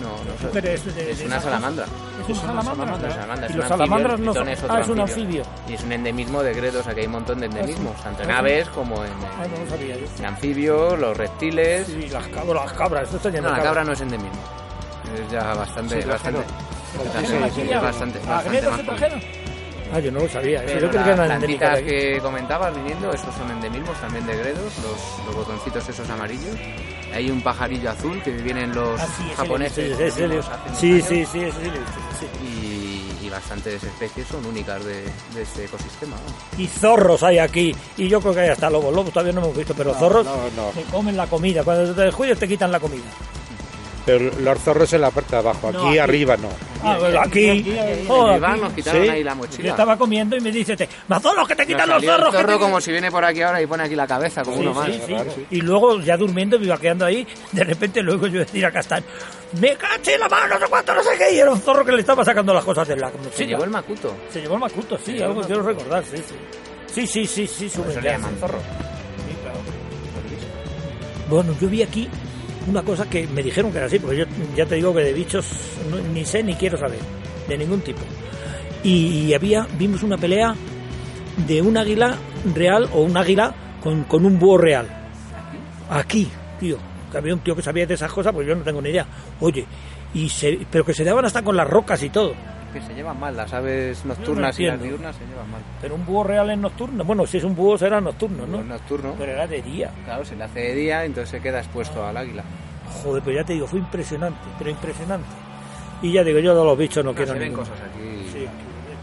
No, 0.01 0.09
no, 0.09 0.51
Pero 0.53 0.69
es 0.69 0.95
de- 0.95 1.11
es 1.11 1.21
una 1.25 1.41
salamandra. 1.41 1.85
Es 2.29 2.39
una 2.43 2.63
salamandra. 2.63 2.85
Una 2.97 3.11
salamandra, 3.15 3.47
Y 3.47 3.51
es 3.51 3.57
los 3.57 3.65
un 3.65 3.69
salamandras 3.69 4.13
anfibio, 4.13 4.27
no 4.27 4.35
son. 4.35 4.49
es 4.49 4.65
Ah, 4.69 4.81
es 4.81 4.89
un 4.89 5.01
anfibio. 5.01 5.43
Y 5.69 5.73
es 5.75 5.83
un 5.83 5.93
endemismo 5.93 6.43
de 6.43 6.55
Gredos, 6.55 6.87
aquí 6.87 7.01
hay 7.01 7.07
un 7.07 7.13
montón 7.13 7.41
de 7.41 7.47
endemismos, 7.47 8.03
tanto 8.03 8.23
en 8.23 8.31
Ah, 8.31 8.39
aves 8.39 8.69
como 8.71 9.05
en, 9.05 9.13
Ah, 9.13 9.47
no 9.51 9.65
lo 9.65 9.71
sabía 9.71 9.97
yo. 9.97 10.07
en 10.19 10.25
anfibios, 10.27 10.99
los 10.99 11.17
reptiles. 11.17 11.87
Sí, 11.87 12.09
las 12.09 12.27
cabras, 12.29 12.65
las 12.65 12.73
cabras, 12.75 13.03
esto 13.05 13.17
está 13.17 13.31
lleno 13.31 13.51
No, 13.51 13.57
la 13.57 13.63
cabra 13.63 13.85
no 13.85 13.93
es 13.93 14.01
endemismo. 14.01 14.41
Es 15.15 15.31
ya 15.31 15.55
bastante, 15.55 16.03
Sí, 16.03 16.09
bastante. 16.09 16.41
Es 16.41 17.41
bastante, 17.41 17.75
¿A 17.75 17.81
bastante? 17.81 18.21
Ah, 19.93 20.01
yo 20.01 20.11
no 20.11 20.21
lo 20.21 20.29
sabía. 20.29 20.63
Pero 20.67 20.81
yo 20.81 20.91
creo 20.91 21.05
que 21.05 21.11
eran 21.11 21.27
plantitas 21.27 21.79
que 21.83 22.19
comentabas 22.21 22.75
viniendo, 22.75 23.13
esos 23.13 23.33
son 23.35 23.51
endemismos 23.51 23.97
también 24.01 24.27
de 24.27 24.37
Gredos, 24.37 24.73
los, 24.79 25.27
los 25.27 25.35
botoncitos 25.37 25.89
esos 25.89 26.09
amarillos. 26.11 26.57
Hay 27.15 27.31
un 27.31 27.41
pajarillo 27.43 27.91
azul 27.91 28.21
que 28.23 28.31
vienen 28.33 28.75
los 28.75 29.01
Ah, 29.01 29.07
sí, 29.17 29.23
japoneses. 29.37 29.97
Sí, 30.79 31.01
sí, 31.01 31.25
sí, 31.25 31.41
sí. 31.51 32.27
Y, 32.45 33.27
y 33.27 33.31
bastantes 33.31 33.83
especies 33.83 34.27
son 34.27 34.45
únicas 34.47 34.85
de, 34.85 35.03
de 35.35 35.43
este 35.43 35.65
ecosistema. 35.67 36.17
¿no? 36.17 36.63
Y 36.63 36.67
zorros 36.67 37.23
hay 37.23 37.39
aquí. 37.39 37.75
Y 37.97 38.09
yo 38.09 38.21
creo 38.21 38.35
que 38.35 38.41
hay 38.41 38.49
hasta 38.51 38.69
lobos. 38.69 38.95
Lobos 38.95 39.13
todavía 39.13 39.33
no 39.33 39.43
hemos 39.43 39.57
visto, 39.57 39.75
pero 39.75 39.95
zorros 39.95 40.25
no, 40.27 40.37
no. 40.57 40.69
te 40.71 40.83
comen 40.85 41.17
la 41.17 41.27
comida. 41.27 41.63
Cuando 41.63 41.95
te 41.95 42.03
descuides 42.03 42.39
te 42.39 42.49
quitan 42.49 42.73
la 42.73 42.81
comida. 42.81 43.05
Pero 44.07 44.31
los 44.39 44.59
zorros 44.59 44.93
en 44.93 45.01
la 45.01 45.11
parte 45.11 45.31
de 45.31 45.37
abajo, 45.39 45.69
aquí, 45.69 45.77
No, 45.79 45.89
aquí. 45.89 45.99
arriba 45.99 46.37
no. 46.37 46.49
Ah, 46.83 46.99
bueno, 46.99 47.21
aquí. 47.23 47.49
En 47.49 48.05
oh, 48.11 48.33
el 48.33 48.45
aquí. 48.45 48.61
nos 48.61 48.73
quitaron 48.75 49.03
Sí. 49.03 49.09
ahí 49.09 49.25
la 49.25 49.31
Yo 49.31 49.37
mochila. 49.37 49.71
estaba 49.71 49.97
comiendo 49.97 50.37
y 50.37 50.41
me 50.41 50.53
dice, 50.53 50.77
te, 50.77 50.87
mazorros 51.09 51.49
que 51.49 51.57
te 51.57 51.63
Nos 51.63 51.69
quitan 51.73 51.89
los 51.89 52.03
el 52.03 52.09
zorros. 52.11 52.31
que 52.31 52.37
zorro 52.37 52.53
te- 52.53 52.59
como 52.59 52.81
si 52.83 52.93
viene 52.93 53.11
por 53.11 53.25
aquí 53.25 53.41
ahora 53.41 53.63
y 53.63 53.67
pone 53.67 53.85
aquí 53.85 53.95
la 53.95 54.07
cabeza 54.07 54.43
como 54.43 54.59
Sí, 54.59 54.63
uno 54.63 54.75
más. 54.75 54.87
sí, 54.89 55.01
sí. 55.07 55.47
Y 55.53 55.61
luego, 55.63 55.99
ya 56.01 56.19
durmiendo, 56.19 56.59
vivaqueando 56.59 57.07
ahí, 57.07 57.27
de 57.53 57.65
repente 57.65 58.03
luego 58.03 58.27
yo 58.27 58.41
decir 58.41 58.67
a 58.67 58.71
Castán, 58.71 59.03
me 59.59 59.75
caché 59.77 60.19
la 60.19 60.29
mano, 60.29 60.49
no 60.55 60.61
sé 60.61 60.67
cuánto, 60.69 60.95
no 60.95 61.03
sé 61.03 61.11
qué, 61.17 61.35
y 61.35 61.39
era 61.39 61.51
un 61.51 61.61
zorro 61.63 61.83
que 61.83 61.93
le 61.93 62.01
estaba 62.01 62.23
sacando 62.27 62.53
las 62.53 62.65
cosas 62.65 62.87
de 62.87 62.97
la 62.97 63.07
mochila. 63.09 63.31
Se 63.33 63.47
llevó 63.47 63.65
el 63.65 63.71
macuto. 63.71 64.15
Se 64.31 64.41
llevó 64.43 64.55
el 64.57 64.61
macuto, 64.61 64.99
sí, 65.03 65.23
algo 65.23 65.41
el 65.41 65.47
quiero 65.47 65.63
recordar, 65.63 66.05
sí, 66.05 66.19
sí. 66.19 66.35
Sí, 66.93 67.07
sí, 67.07 67.27
sí, 67.27 67.47
sí, 67.49 67.71
ya, 67.95 68.01
le 68.03 68.11
llaman 68.11 68.31
sí. 68.35 68.41
zorro. 68.41 68.59
Bueno, 71.29 71.55
yo 71.59 71.69
vi 71.69 71.83
aquí 71.83 72.09
una 72.69 72.83
cosa 72.83 73.09
que 73.09 73.27
me 73.27 73.43
dijeron 73.43 73.71
que 73.71 73.79
era 73.79 73.87
así, 73.87 73.99
porque 73.99 74.19
yo 74.19 74.25
ya 74.57 74.67
te 74.67 74.77
digo 74.77 74.95
que 74.95 75.03
de 75.03 75.13
bichos 75.13 75.47
no- 75.91 75.99
ni 76.13 76.25
sé 76.25 76.43
ni 76.43 76.55
quiero 76.55 76.77
saber, 76.79 76.99
de 77.49 77.59
ningún 77.59 77.81
tipo. 77.81 78.01
Y, 78.83 79.33
había, 79.33 79.67
vimos 79.79 80.03
una 80.03 80.19
pelea 80.19 80.55
de 81.47 81.63
un 81.63 81.77
águila 81.77 82.17
real 82.55 82.89
o 82.93 83.01
un 83.03 83.17
águila 83.17 83.55
con, 83.83 84.05
con 84.05 84.27
un 84.27 84.39
búho 84.39 84.59
real. 84.59 84.87
Aquí, 85.89 86.29
tío, 86.61 86.77
que 87.11 87.19
había 87.19 87.35
un 87.35 87.41
tío 87.41 87.57
que 87.57 87.63
sabía 87.63 87.87
de 87.87 87.95
esas 87.95 88.13
cosas, 88.13 88.33
pues 88.33 88.47
yo 88.47 88.55
no 88.55 88.63
tengo 88.63 88.83
ni 88.83 88.91
idea. 88.91 89.07
Oye, 89.41 89.65
y 90.13 90.29
se, 90.29 90.59
pero 90.71 90.85
que 90.85 90.93
se 90.95 91.05
daban 91.05 91.25
hasta 91.25 91.43
con 91.43 91.57
las 91.57 91.69
rocas 91.69 92.03
y 92.03 92.11
todo. 92.11 92.35
Que 92.75 92.83
se 92.83 92.93
llevan 92.95 93.19
mal, 93.19 93.35
las 93.37 93.51
aves 93.55 94.05
nocturnas 94.05 94.59
y 94.61 94.67
las 94.67 94.83
diurnas 94.83 95.17
se 95.17 95.25
llevan 95.27 95.51
mal. 95.51 95.63
Pero 95.81 95.95
un 95.95 96.05
búho 96.05 96.25
real 96.25 96.51
es 96.51 96.59
nocturno. 96.59 97.05
Bueno, 97.05 97.27
si 97.27 97.39
es 97.39 97.45
un 97.45 97.55
búho 97.57 97.79
será 97.79 98.01
nocturno, 98.03 98.47
¿no? 98.47 98.59
Es 98.61 98.67
nocturno, 98.67 99.15
Pero 99.17 99.33
era 99.33 99.47
de 99.47 99.63
día. 99.63 99.91
claro, 100.05 100.25
se 100.27 100.37
le 100.37 100.45
hace 100.45 100.61
de 100.61 100.75
día, 100.75 101.05
entonces 101.07 101.31
se 101.31 101.41
queda 101.41 101.61
expuesto 101.61 102.05
al 102.05 102.17
águila. 102.17 102.45
Joder, 103.03 103.23
pero 103.25 103.37
ya 103.37 103.45
te 103.45 103.55
digo, 103.55 103.67
fue 103.67 103.79
impresionante, 103.79 104.41
pero 104.59 104.69
impresionante. 104.71 105.27
Y 106.03 106.13
ya 106.13 106.23
digo, 106.23 106.39
yo 106.41 106.55
de 106.55 106.65
los 106.65 106.77
bichos 106.77 107.03
no, 107.05 107.13
No, 107.13 107.17
quiero 107.17 107.33
se 107.33 107.39
ven 107.39 107.49
ninguno. 107.49 107.67
cosas 107.69 107.81
aquí. 107.89 108.29
Sí. 108.33 108.47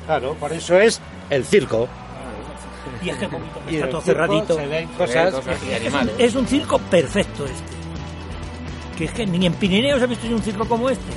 Claro, 0.06 0.36
por 0.36 0.54
eso 0.54 0.78
es 0.80 1.02
el 1.32 1.44
circo. 1.46 1.88
Y 3.04 3.10
es 3.10 3.18
que 3.18 3.26
está 3.72 3.90
todo 3.90 4.02
cerradito. 4.02 4.54
se 4.56 4.68
ven 4.68 4.88
Se 5.08 5.16
ven 5.16 5.32
cosas. 5.32 5.46
y 5.68 5.74
animales. 5.74 6.16
Es 6.20 6.36
un 6.36 6.46
circo 6.46 6.78
perfecto 6.78 7.46
este. 7.46 7.72
Que 8.98 9.06
es 9.06 9.12
que 9.14 9.26
ni 9.26 9.46
en 9.46 9.54
Pirineos 9.54 10.02
he 10.02 10.08
visto 10.08 10.28
yo 10.28 10.36
un 10.36 10.42
circo 10.44 10.68
como 10.68 10.90
este. 10.90 11.12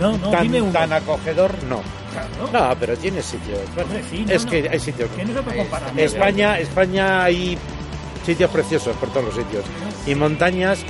No, 0.00 0.16
no, 0.18 0.30
tan, 0.30 0.42
dime 0.42 0.62
tan 0.72 0.92
acogedor, 0.92 1.52
no. 1.64 1.82
Claro. 2.12 2.68
No, 2.70 2.76
pero 2.78 2.96
tiene 2.96 3.22
sitios. 3.22 3.58
Bueno, 3.74 3.90
sí, 4.10 4.24
es 4.28 4.46
que 4.46 4.68
hay 4.68 4.78
sitios. 4.78 5.10
Que. 5.10 6.04
España, 6.04 6.58
España 6.58 7.24
hay 7.24 7.58
sitios 8.24 8.50
preciosos 8.50 8.96
por 8.96 9.08
todos 9.10 9.26
los 9.26 9.34
sitios. 9.34 9.64
Y 10.06 10.14
montañas 10.14 10.80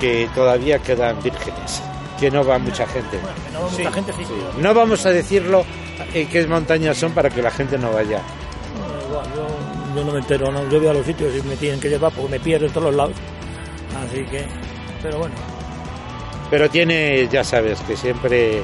que 0.00 0.28
todavía 0.34 0.78
quedan 0.78 1.22
vírgenes, 1.22 1.82
que 2.20 2.30
no 2.30 2.44
va 2.44 2.58
mucha 2.58 2.86
gente. 2.86 3.18
Bueno, 3.18 3.36
que 3.46 3.52
no 3.52 3.60
va 3.60 3.70
mucha 3.70 3.92
gente, 3.92 4.12
sí. 4.12 4.24
No 4.58 4.74
vamos 4.74 5.06
a 5.06 5.10
decirlo 5.10 5.64
en 6.12 6.28
qué 6.28 6.46
montañas 6.46 6.96
son 6.96 7.12
para 7.12 7.30
que 7.30 7.42
la 7.42 7.50
gente 7.50 7.78
no 7.78 7.92
vaya. 7.92 8.20
No, 8.78 9.08
igual, 9.08 9.26
yo, 9.34 9.96
yo 9.96 10.04
no 10.04 10.12
me 10.12 10.18
entero, 10.18 10.52
no. 10.52 10.68
Yo 10.68 10.78
voy 10.78 10.88
a 10.88 10.92
los 10.92 11.06
sitios 11.06 11.34
y 11.34 11.42
me 11.48 11.56
tienen 11.56 11.80
que 11.80 11.88
llevar 11.88 12.12
porque 12.12 12.30
me 12.30 12.40
pierdo 12.40 12.66
en 12.66 12.72
todos 12.72 12.88
los 12.88 12.94
lados. 12.94 13.16
Así 14.06 14.22
que, 14.24 14.44
pero 15.02 15.18
bueno. 15.18 15.55
Pero 16.50 16.70
tiene, 16.70 17.26
ya 17.28 17.42
sabes, 17.44 17.80
que 17.80 17.96
siempre 17.96 18.62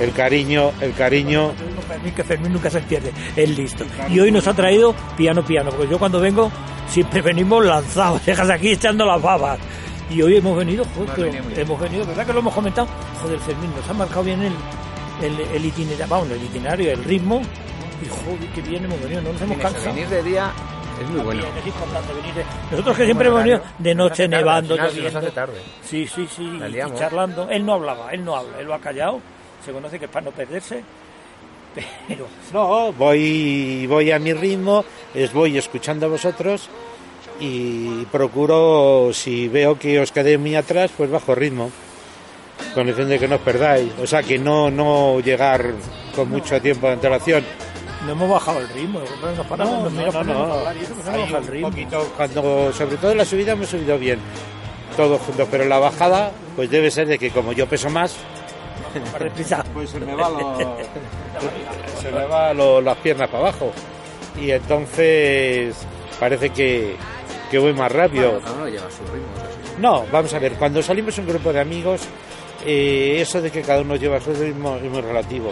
el 0.00 0.12
cariño, 0.12 0.72
el 0.80 0.92
cariño. 0.94 1.52
Fermín, 1.86 2.14
que 2.14 2.24
Fermín 2.24 2.52
nunca 2.52 2.70
se 2.70 2.80
pierde, 2.80 3.12
es 3.36 3.48
listo. 3.56 3.84
Y 4.08 4.18
hoy 4.20 4.30
nos 4.32 4.46
ha 4.48 4.54
traído 4.54 4.94
piano 5.16 5.44
piano, 5.44 5.70
porque 5.70 5.88
yo 5.90 5.98
cuando 5.98 6.20
vengo 6.20 6.50
siempre 6.88 7.20
venimos 7.22 7.64
lanzados, 7.64 8.24
dejas 8.26 8.50
aquí 8.50 8.70
echando 8.70 9.04
las 9.04 9.20
babas. 9.20 9.58
Y 10.10 10.22
hoy 10.22 10.36
hemos 10.38 10.56
venido, 10.56 10.84
joder, 10.94 11.08
Hemos 11.28 11.46
pero 11.54 11.78
venido 11.78 12.02
hemos 12.02 12.06
¿verdad 12.08 12.26
que 12.26 12.32
lo 12.32 12.38
hemos 12.40 12.54
comentado? 12.54 12.88
Joder, 13.22 13.38
Fermín, 13.38 13.70
nos 13.76 13.88
ha 13.88 13.92
marcado 13.94 14.24
bien 14.24 14.42
el, 14.42 14.52
el, 15.22 15.40
el 15.54 15.64
itinerario, 15.64 16.06
vamos, 16.08 16.30
el 16.30 16.42
itinerario, 16.42 16.90
el 16.92 17.04
ritmo. 17.04 17.42
Y 18.02 18.08
joder, 18.08 18.48
qué 18.54 18.62
bien 18.62 18.84
hemos 18.86 19.00
venido, 19.02 19.22
no 19.22 19.32
nos 19.32 19.42
hemos 19.42 19.58
cansado. 19.58 19.94
venir 19.94 20.08
de 20.08 20.22
día 20.24 20.50
es 21.00 21.08
muy 21.10 21.20
bueno. 21.20 21.42
Bien, 21.42 21.54
es 21.58 21.66
importante 21.66 22.12
venir 22.14 22.34
de- 22.34 22.44
Nosotros 22.70 22.96
que 22.96 23.04
siempre 23.04 23.28
hemos 23.28 23.40
venido 23.40 23.60
de 23.78 23.94
noche 23.94 24.28
Nos 24.28 24.38
hace 24.38 24.44
tarde, 24.44 24.44
nevando, 24.44 24.74
al 24.74 24.90
final 24.90 24.90
se 24.90 24.96
nos 24.96 25.04
lloviendo. 25.12 25.18
hace 25.18 25.30
tarde. 25.34 25.60
Sí, 25.84 26.06
sí, 26.06 26.28
sí, 26.36 26.42
y 26.44 26.98
charlando. 26.98 27.48
Él 27.50 27.66
no 27.66 27.74
hablaba, 27.74 28.10
él 28.12 28.24
no 28.24 28.36
habla, 28.36 28.60
él 28.60 28.66
lo 28.66 28.74
ha 28.74 28.80
callado. 28.80 29.20
Se 29.64 29.72
conoce 29.72 29.98
que 29.98 30.04
es 30.06 30.10
para 30.10 30.26
no 30.26 30.30
perderse. 30.30 30.82
Pero 32.08 32.26
No, 32.52 32.92
voy, 32.92 33.86
voy 33.86 34.10
a 34.10 34.18
mi 34.18 34.32
ritmo, 34.32 34.84
es 35.14 35.32
voy 35.32 35.56
escuchando 35.58 36.06
a 36.06 36.08
vosotros 36.08 36.68
y 37.38 38.04
procuro, 38.06 39.10
si 39.12 39.48
veo 39.48 39.78
que 39.78 39.98
os 40.00 40.12
quedéis 40.12 40.38
muy 40.38 40.54
atrás, 40.56 40.90
pues 40.96 41.10
bajo 41.10 41.34
ritmo, 41.34 41.70
con 42.74 42.88
el 42.88 42.94
fin 42.94 43.08
de 43.08 43.18
que 43.18 43.26
no 43.28 43.36
os 43.36 43.40
perdáis. 43.40 43.90
O 44.02 44.06
sea, 44.06 44.22
que 44.22 44.38
no, 44.38 44.70
no 44.70 45.20
llegar 45.20 45.64
con 46.14 46.28
mucho 46.28 46.60
tiempo 46.60 46.86
de 46.86 46.94
antelación. 46.94 47.44
No 48.06 48.12
hemos 48.12 48.30
bajado 48.30 48.60
el 48.60 48.68
ritmo. 48.68 49.00
Nos 49.36 49.46
paramos, 49.46 49.82
nos 49.84 49.92
miramos, 49.92 50.26
no, 50.26 50.46
no. 50.46 50.54
hablar 50.54 50.74
no 50.76 50.82
hemos 50.82 51.06
bajado 51.06 51.38
el 51.38 51.46
ritmo. 51.48 51.68
poquito, 51.70 52.12
cuando, 52.16 52.72
sobre 52.72 52.96
todo 52.96 53.10
en 53.12 53.18
la 53.18 53.24
subida 53.24 53.52
hemos 53.52 53.68
subido 53.68 53.98
bien, 53.98 54.18
todos 54.96 55.20
juntos, 55.22 55.48
pero 55.50 55.62
en 55.64 55.68
la 55.68 55.78
bajada, 55.78 56.32
pues 56.56 56.70
debe 56.70 56.90
ser 56.90 57.06
de 57.08 57.18
que 57.18 57.30
como 57.30 57.52
yo 57.52 57.66
peso 57.66 57.90
más, 57.90 58.16
pues 59.72 59.90
se 59.90 60.00
me 60.00 60.14
va, 60.14 60.28
lo- 60.30 60.76
se 62.00 62.10
me 62.10 62.24
va 62.24 62.52
lo- 62.54 62.80
las 62.80 62.96
piernas 62.98 63.28
para 63.28 63.48
abajo. 63.48 63.72
Y 64.40 64.50
entonces 64.50 65.74
parece 66.18 66.50
que, 66.50 66.96
que 67.50 67.58
voy 67.58 67.72
más 67.72 67.90
rápido. 67.92 68.40
No, 69.78 70.06
vamos 70.12 70.32
a 70.34 70.38
ver, 70.38 70.54
cuando 70.54 70.82
salimos 70.82 71.16
un 71.18 71.26
grupo 71.26 71.52
de 71.52 71.60
amigos, 71.60 72.02
eh, 72.66 73.18
eso 73.20 73.40
de 73.40 73.50
que 73.50 73.62
cada 73.62 73.80
uno 73.80 73.96
lleva 73.96 74.20
su 74.20 74.32
ritmo 74.34 74.76
es 74.76 74.90
muy 74.90 75.00
relativo. 75.00 75.50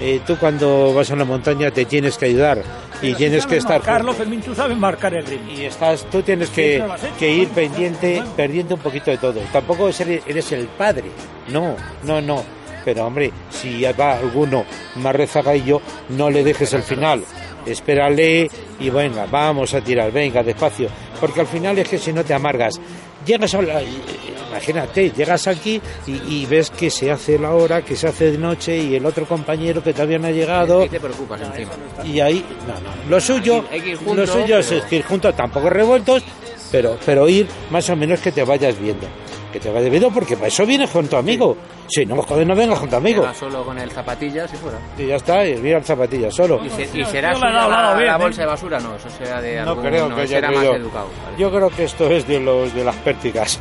Eh, 0.00 0.20
tú 0.26 0.36
cuando 0.38 0.94
vas 0.94 1.10
a 1.10 1.16
la 1.16 1.24
montaña 1.24 1.70
te 1.72 1.84
tienes 1.84 2.16
que 2.16 2.26
ayudar 2.26 2.62
y 3.02 3.14
tienes 3.14 3.44
que 3.46 3.56
estar 3.56 3.80
Carlos. 3.82 4.14
Fermín, 4.16 4.40
tú 4.40 4.54
sabes 4.54 4.76
marcar 4.76 5.12
el 5.14 5.26
ritmo. 5.26 5.50
y 5.50 5.64
estás 5.64 6.04
tú 6.10 6.22
tienes 6.22 6.50
que, 6.50 6.76
hecho, 6.76 7.24
ir 7.26 7.48
pendiente 7.48 8.16
Bueno. 8.16 8.32
perdiendo 8.36 8.74
un 8.76 8.80
poquito 8.80 9.10
de 9.10 9.18
todo. 9.18 9.40
Tampoco 9.52 9.88
eres, 9.88 10.22
eres 10.26 10.52
el 10.52 10.66
padre. 10.68 11.04
No 11.48 11.74
no 12.04 12.20
no. 12.20 12.44
Pero 12.84 13.06
hombre 13.06 13.32
si 13.50 13.82
va 13.98 14.18
alguno 14.18 14.64
más 14.96 15.14
rezagadillo 15.16 15.82
no 16.10 16.30
le 16.30 16.44
dejes 16.44 16.72
el 16.74 16.82
final. 16.82 17.24
Espérale 17.66 18.48
y 18.80 18.90
venga 18.90 19.26
vamos 19.26 19.74
a 19.74 19.80
tirar. 19.80 20.10
Venga 20.12 20.42
despacio. 20.44 20.88
Porque 21.20 21.40
al 21.40 21.46
final 21.48 21.76
es 21.78 21.88
que 21.88 21.98
si 21.98 22.12
no 22.12 22.24
te 22.24 22.34
amargas 22.34 22.80
llegas 23.26 23.52
a 23.54 23.62
la- 23.62 23.80
imagínate 24.48 25.10
llegas 25.10 25.46
aquí 25.46 25.80
y, 26.06 26.12
y 26.42 26.46
ves 26.46 26.70
que 26.70 26.90
se 26.90 27.10
hace 27.10 27.38
la 27.38 27.52
hora 27.52 27.82
que 27.82 27.96
se 27.96 28.08
hace 28.08 28.30
de 28.32 28.38
noche 28.38 28.76
y 28.76 28.94
el 28.96 29.04
otro 29.06 29.26
compañero 29.26 29.82
que 29.82 29.92
todavía 29.92 30.18
no 30.18 30.28
ha 30.28 30.30
llegado 30.32 30.84
Y 30.84 30.88
te 30.88 31.00
preocupas 31.00 31.40
encima. 31.40 31.72
y 32.04 32.20
ahí, 32.20 32.44
no, 32.66 32.74
no. 32.74 33.10
Lo 33.10 33.20
suyo, 33.20 33.64
Hay 33.70 33.80
que 33.80 33.90
ir 33.90 33.98
lo 34.00 34.04
juntos, 34.08 34.30
suyo 34.30 34.44
pero- 34.46 34.58
es 34.78 34.84
que 34.84 34.96
ir 34.96 35.04
juntos, 35.04 35.34
tampoco 35.36 35.70
revueltos, 35.70 36.22
pero, 36.72 36.96
pero 37.04 37.28
ir 37.28 37.46
más 37.70 37.88
o 37.90 37.96
menos 37.96 38.20
que 38.20 38.32
te 38.32 38.44
vayas 38.44 38.78
viendo. 38.78 39.06
Que 39.52 39.58
te 39.60 39.70
vayas 39.70 39.88
viendo 39.90 40.10
porque 40.10 40.36
para 40.36 40.48
eso 40.48 40.66
vienes 40.66 40.90
con 40.90 41.08
tu 41.08 41.16
amigo. 41.16 41.56
Si 41.88 42.04
no, 42.04 42.20
joder, 42.20 42.46
no 42.46 42.54
vengas 42.54 42.78
con 42.80 42.90
tu 42.90 42.96
amigo. 42.96 43.22
Llega 43.22 43.32
solo 43.34 43.64
con 43.64 43.78
el 43.78 43.90
zapatillas 43.90 44.52
y 44.52 44.56
fuera. 44.58 44.76
Y 44.98 45.06
ya 45.06 45.16
está, 45.16 45.46
y 45.46 45.56
mira 45.56 45.78
el 45.78 45.84
zapatilla 45.84 46.30
solo. 46.30 46.60
¿Y, 46.62 46.68
se- 46.68 46.82
y 46.92 47.00
Yo 47.00 47.06
será 47.06 47.34
suya 47.34 47.50
dado 47.52 47.70
la, 47.70 47.94
bien, 47.94 48.06
la 48.08 48.18
bolsa 48.18 48.42
de 48.42 48.46
basura? 48.46 48.78
No, 48.78 48.94
eso 48.96 49.08
será 49.08 49.40
de 49.40 49.62
No 49.62 49.70
algún... 49.70 49.84
creo 49.86 50.08
que 50.14 50.20
haya 50.20 50.26
será 50.36 50.50
más 50.50 50.64
educado. 50.64 51.06
parece. 51.24 51.40
Yo 51.42 51.50
creo 51.50 51.70
que 51.70 51.84
esto 51.84 52.10
es 52.10 52.28
de 52.28 52.40
los 52.40 52.74
de 52.74 52.84
las 52.84 52.96
pértigas. 52.96 53.58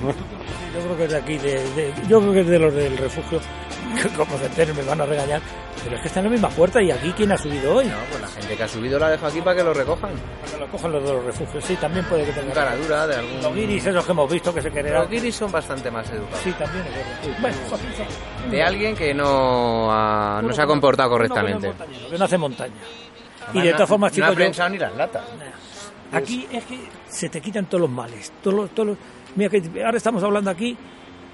Yo 0.87 0.95
creo 0.95 0.97
que 0.97 1.03
es 1.05 1.09
de 1.11 1.17
aquí, 1.17 1.37
de, 1.37 1.69
de- 1.73 1.93
yo 2.07 2.19
creo 2.21 2.33
que 2.33 2.39
es 2.41 2.47
de 2.47 2.59
los 2.59 2.73
del 2.73 2.97
refugio. 2.97 3.39
Como 4.17 4.37
se 4.37 4.45
enteren 4.45 4.75
me 4.75 4.83
van 4.83 5.01
a 5.01 5.05
regañar. 5.05 5.41
Pero 5.83 5.95
es 5.95 6.01
que 6.01 6.07
está 6.07 6.19
en 6.19 6.25
la 6.25 6.31
misma 6.31 6.49
puerta 6.49 6.81
y 6.81 6.91
aquí 6.91 7.13
quién 7.15 7.31
ha 7.31 7.37
subido 7.37 7.75
hoy. 7.75 7.85
No, 7.85 7.95
pues 8.09 8.21
la 8.21 8.27
gente 8.27 8.55
que 8.57 8.63
ha 8.63 8.67
subido 8.67 8.99
la 8.99 9.09
deja 9.09 9.27
aquí 9.27 9.39
para 9.41 9.55
que 9.55 9.63
lo 9.63 9.73
recojan. 9.73 10.11
Para 10.41 10.51
que 10.53 10.57
lo 10.59 10.67
cojan 10.67 10.91
los 10.91 11.03
de 11.03 11.13
los 11.13 11.23
refugios. 11.25 11.63
Sí, 11.63 11.75
también 11.75 12.03
puede 12.05 12.25
que 12.25 12.31
tengan. 12.33 12.51
cara 12.53 12.75
dura 12.75 13.07
de 13.07 13.15
algún... 13.15 13.41
Los 13.41 13.53
guiris 13.55 13.85
esos 13.85 14.05
que 14.05 14.11
hemos 14.11 14.29
visto 14.31 14.53
que 14.53 14.61
se 14.61 14.71
quererán. 14.71 15.01
Los 15.03 15.11
guiris 15.11 15.35
son 15.35 15.51
bastante 15.51 15.89
más 15.91 16.09
educados. 16.09 16.39
Sí, 16.43 16.51
también 16.53 16.85
es 16.87 16.93
verdad. 16.95 17.41
Bueno, 17.41 17.57
pues, 17.69 18.51
De 18.51 18.63
alguien 18.63 18.95
que 18.95 19.13
no, 19.13 19.87
ha- 19.91 20.41
no 20.43 20.51
se 20.53 20.61
ha 20.61 20.65
comportado 20.65 21.09
correctamente. 21.11 21.71
Que 21.71 22.01
no 22.03 22.09
que 22.09 22.17
no 22.17 22.25
hace 22.25 22.37
montaña. 22.37 22.73
Y 23.53 23.61
de 23.61 23.69
no- 23.71 23.75
todas 23.77 23.89
formas, 23.89 24.11
No 24.11 24.15
chicos, 24.15 24.59
ha 24.59 24.63
yo- 24.63 24.69
ni 24.69 24.77
las 24.77 24.95
latas. 24.95 25.23
aquí 26.11 26.47
es 26.51 26.63
que 26.65 26.79
se 27.07 27.29
te 27.29 27.39
quitan 27.39 27.65
todos 27.67 27.81
los 27.81 27.89
males. 27.89 28.31
Todos 28.41 28.55
los, 28.57 28.69
todos 28.71 28.87
los- 28.89 28.97
mira, 29.35 29.49
que 29.49 29.61
ahora 29.83 29.97
estamos 29.97 30.23
hablando 30.23 30.49
aquí 30.49 30.77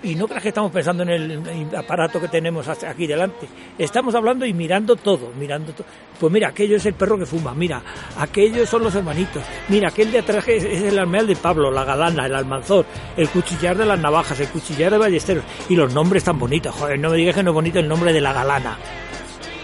y 0.03 0.15
no 0.15 0.27
creas 0.27 0.43
que 0.43 0.49
estamos 0.49 0.71
pensando 0.71 1.03
en 1.03 1.09
el 1.09 1.75
aparato 1.75 2.19
que 2.19 2.27
tenemos 2.27 2.67
aquí 2.67 3.07
delante. 3.07 3.47
Estamos 3.77 4.13
hablando 4.13 4.45
y 4.45 4.53
mirando 4.53 4.97
todo, 4.97 5.31
mirando 5.39 5.71
todo. 5.71 5.87
Pues 6.19 6.31
mira, 6.31 6.49
aquello 6.49 6.75
es 6.75 6.85
el 6.85 6.93
perro 6.93 7.17
que 7.17 7.25
fuma, 7.25 7.53
mira, 7.53 7.81
aquellos 8.17 8.69
son 8.69 8.83
los 8.83 8.93
hermanitos, 8.93 9.41
mira, 9.69 9.87
aquel 9.89 10.11
de 10.11 10.19
atrás 10.19 10.47
es, 10.47 10.63
es 10.63 10.83
el 10.83 10.99
almeal 10.99 11.25
de 11.25 11.35
Pablo, 11.35 11.71
la 11.71 11.85
galana, 11.85 12.25
el 12.25 12.35
almanzor, 12.35 12.85
el 13.15 13.29
cuchillar 13.29 13.77
de 13.77 13.85
las 13.85 13.99
navajas, 13.99 14.39
el 14.39 14.49
cuchillar 14.49 14.91
de 14.91 14.97
ballesteros 14.97 15.43
y 15.69 15.75
los 15.75 15.93
nombres 15.93 16.23
tan 16.23 16.37
bonitos. 16.37 16.75
Joder, 16.75 16.99
no 16.99 17.09
me 17.09 17.17
digas 17.17 17.35
que 17.35 17.43
no 17.43 17.51
es 17.51 17.55
bonito 17.55 17.79
el 17.79 17.87
nombre 17.87 18.11
de 18.11 18.21
la 18.21 18.33
galana. 18.33 18.77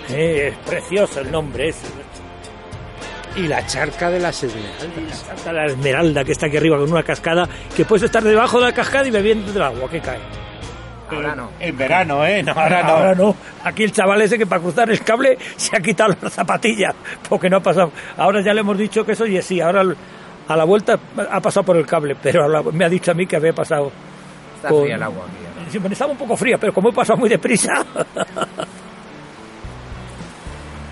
Eh, 0.09 0.47
es 0.47 0.57
precioso 0.67 1.19
el 1.19 1.31
nombre 1.31 1.69
ese. 1.69 1.85
Y 3.35 3.47
la 3.47 3.65
charca 3.65 4.09
de 4.09 4.19
las 4.19 4.43
esmeraldas. 4.43 5.17
Salta 5.25 5.53
la 5.53 5.65
esmeralda 5.67 6.23
que 6.23 6.31
está 6.31 6.47
aquí 6.47 6.57
arriba 6.57 6.77
con 6.77 6.91
una 6.91 7.03
cascada 7.03 7.47
que 7.75 7.85
puedes 7.85 8.03
estar 8.03 8.23
debajo 8.23 8.59
de 8.59 8.65
la 8.65 8.73
cascada 8.73 9.07
y 9.07 9.11
bebiendo 9.11 9.51
del 9.51 9.61
agua 9.61 9.89
que 9.89 9.99
cae. 10.01 10.19
Ahora 11.11 11.33
no. 11.35 11.49
En 11.59 11.75
verano, 11.75 12.23
¿eh? 12.25 12.43
No, 12.43 12.51
ahora 12.51 12.83
no. 12.83 12.89
Ahora 12.89 13.15
no. 13.15 13.35
Aquí 13.63 13.83
el 13.83 13.91
chaval 13.91 14.21
ese 14.21 14.37
que 14.37 14.45
para 14.45 14.61
cruzar 14.61 14.89
el 14.91 15.01
cable 15.03 15.37
se 15.55 15.75
ha 15.75 15.79
quitado 15.79 16.15
las 16.21 16.33
zapatillas 16.33 16.93
porque 17.27 17.49
no 17.49 17.57
ha 17.57 17.61
pasado. 17.61 17.91
Ahora 18.17 18.41
ya 18.43 18.53
le 18.53 18.61
hemos 18.61 18.77
dicho 18.77 19.03
que 19.05 19.13
eso 19.13 19.25
y 19.25 19.41
sí, 19.41 19.59
ahora 19.59 19.83
a 20.47 20.55
la 20.55 20.63
vuelta 20.65 20.99
ha 21.31 21.39
pasado 21.41 21.65
por 21.65 21.77
el 21.77 21.85
cable, 21.87 22.15
pero 22.21 22.47
la- 22.47 22.61
me 22.61 22.85
ha 22.85 22.89
dicho 22.89 23.09
a 23.11 23.13
mí 23.15 23.25
que 23.25 23.35
había 23.37 23.53
pasado. 23.53 23.91
Está 24.55 24.69
con- 24.69 24.83
fría 24.83 24.95
el 24.95 25.03
agua 25.03 25.23
aquí. 25.25 25.33
¿eh? 25.45 25.67
Sí, 25.71 25.77
bueno, 25.79 25.93
estaba 25.93 26.11
un 26.11 26.17
poco 26.17 26.35
fría, 26.37 26.57
pero 26.59 26.73
como 26.73 26.89
he 26.89 26.93
pasado 26.93 27.17
muy 27.17 27.29
deprisa. 27.29 27.85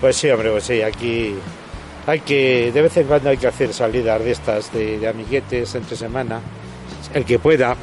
Pues 0.00 0.16
sí, 0.16 0.30
hombre, 0.30 0.50
pues 0.50 0.64
sí, 0.64 0.80
aquí 0.82 1.34
hay 2.08 2.20
que, 2.20 2.72
de 2.72 2.80
vez 2.80 2.96
en 2.96 3.06
cuando 3.06 3.28
hay 3.28 3.36
que 3.36 3.46
hacer 3.46 3.74
salidas 3.74 4.24
de 4.24 4.30
estas, 4.30 4.72
de, 4.72 4.98
de 4.98 5.08
amiguetes 5.08 5.74
entre 5.74 5.94
semana, 5.94 6.40
el 7.12 7.26
que 7.26 7.38
pueda. 7.38 7.76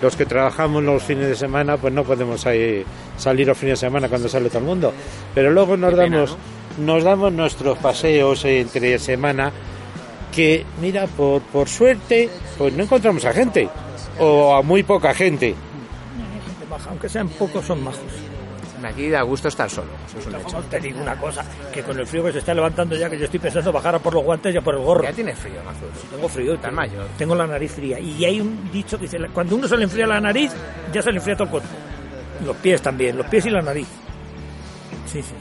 Los 0.00 0.14
que 0.14 0.24
trabajamos 0.26 0.82
los 0.84 1.02
fines 1.02 1.26
de 1.26 1.34
semana, 1.34 1.76
pues 1.76 1.92
no 1.92 2.04
podemos 2.04 2.46
ahí 2.46 2.84
salir 3.18 3.48
los 3.48 3.58
fines 3.58 3.80
de 3.80 3.86
semana 3.88 4.08
cuando 4.08 4.28
sale 4.28 4.48
todo 4.48 4.60
el 4.60 4.64
mundo. 4.64 4.94
Pero 5.34 5.50
luego 5.50 5.76
nos 5.76 5.96
damos, 5.96 6.36
nos 6.78 7.02
damos 7.02 7.32
nuestros 7.32 7.78
paseos 7.78 8.44
entre 8.44 8.96
semana, 9.00 9.50
que 10.32 10.64
mira, 10.80 11.08
por, 11.08 11.42
por 11.42 11.68
suerte, 11.68 12.30
pues 12.56 12.72
no 12.74 12.84
encontramos 12.84 13.24
a 13.24 13.32
gente, 13.32 13.68
o 14.20 14.54
a 14.54 14.62
muy 14.62 14.84
poca 14.84 15.12
gente. 15.14 15.56
Aunque 16.88 17.08
sean 17.08 17.28
pocos, 17.28 17.66
son 17.66 17.82
majos. 17.82 18.29
Aquí 18.82 19.10
da 19.10 19.22
gusto 19.22 19.48
estar 19.48 19.68
solo, 19.68 19.90
eso 20.06 20.18
es 20.18 20.54
un 20.54 20.62
te 20.64 20.80
digo 20.80 21.00
una 21.00 21.16
cosa, 21.16 21.44
que 21.72 21.82
con 21.82 21.98
el 21.98 22.06
frío 22.06 22.24
que 22.24 22.32
se 22.32 22.38
está 22.38 22.54
levantando 22.54 22.96
ya, 22.96 23.10
que 23.10 23.18
yo 23.18 23.24
estoy 23.24 23.38
pensando 23.38 23.72
bajar 23.72 23.94
a 23.94 23.98
por 23.98 24.14
los 24.14 24.24
guantes 24.24 24.54
y 24.54 24.58
a 24.58 24.62
por 24.62 24.74
el 24.74 24.80
gorro. 24.80 25.02
Ya 25.02 25.12
tiene 25.12 25.34
frío, 25.34 25.62
Mazur. 25.64 25.90
Tengo 26.10 26.28
frío. 26.28 26.58
Tío. 26.58 26.72
mayor. 26.72 27.06
Tengo 27.18 27.34
la 27.34 27.46
nariz 27.46 27.72
fría. 27.72 27.98
Y 28.00 28.24
hay 28.24 28.40
un 28.40 28.70
dicho 28.72 28.96
que 28.96 29.04
dice, 29.04 29.18
cuando 29.34 29.56
uno 29.56 29.68
se 29.68 29.76
le 29.76 29.84
enfría 29.84 30.06
la 30.06 30.20
nariz, 30.20 30.52
ya 30.92 31.02
se 31.02 31.10
le 31.10 31.18
enfría 31.18 31.34
todo 31.36 31.44
el 31.44 31.50
cuerpo. 31.50 31.68
Los 32.44 32.56
pies 32.56 32.80
también, 32.80 33.16
los 33.18 33.26
pies 33.26 33.46
y 33.46 33.50
la 33.50 33.60
nariz. 33.60 33.88
Sí, 35.06 35.22
sí. 35.22 35.34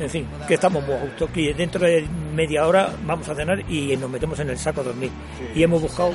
En 0.00 0.10
fin, 0.10 0.26
que 0.48 0.54
estamos 0.54 0.84
muy 0.84 0.94
a 0.94 1.00
gusto. 1.00 1.28
Que 1.32 1.54
dentro 1.54 1.84
de 1.86 2.06
media 2.34 2.66
hora 2.66 2.92
vamos 3.04 3.28
a 3.28 3.34
cenar 3.34 3.60
y 3.70 3.96
nos 3.96 4.10
metemos 4.10 4.38
en 4.40 4.50
el 4.50 4.58
saco 4.58 4.80
a 4.80 4.84
dormir. 4.84 5.10
Y 5.54 5.62
hemos 5.62 5.80
buscado... 5.80 6.12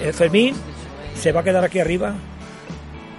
eh, 0.00 0.12
Fermín 0.12 0.54
se 1.14 1.32
va 1.32 1.40
a 1.40 1.44
quedar 1.44 1.64
aquí 1.64 1.78
arriba 1.78 2.14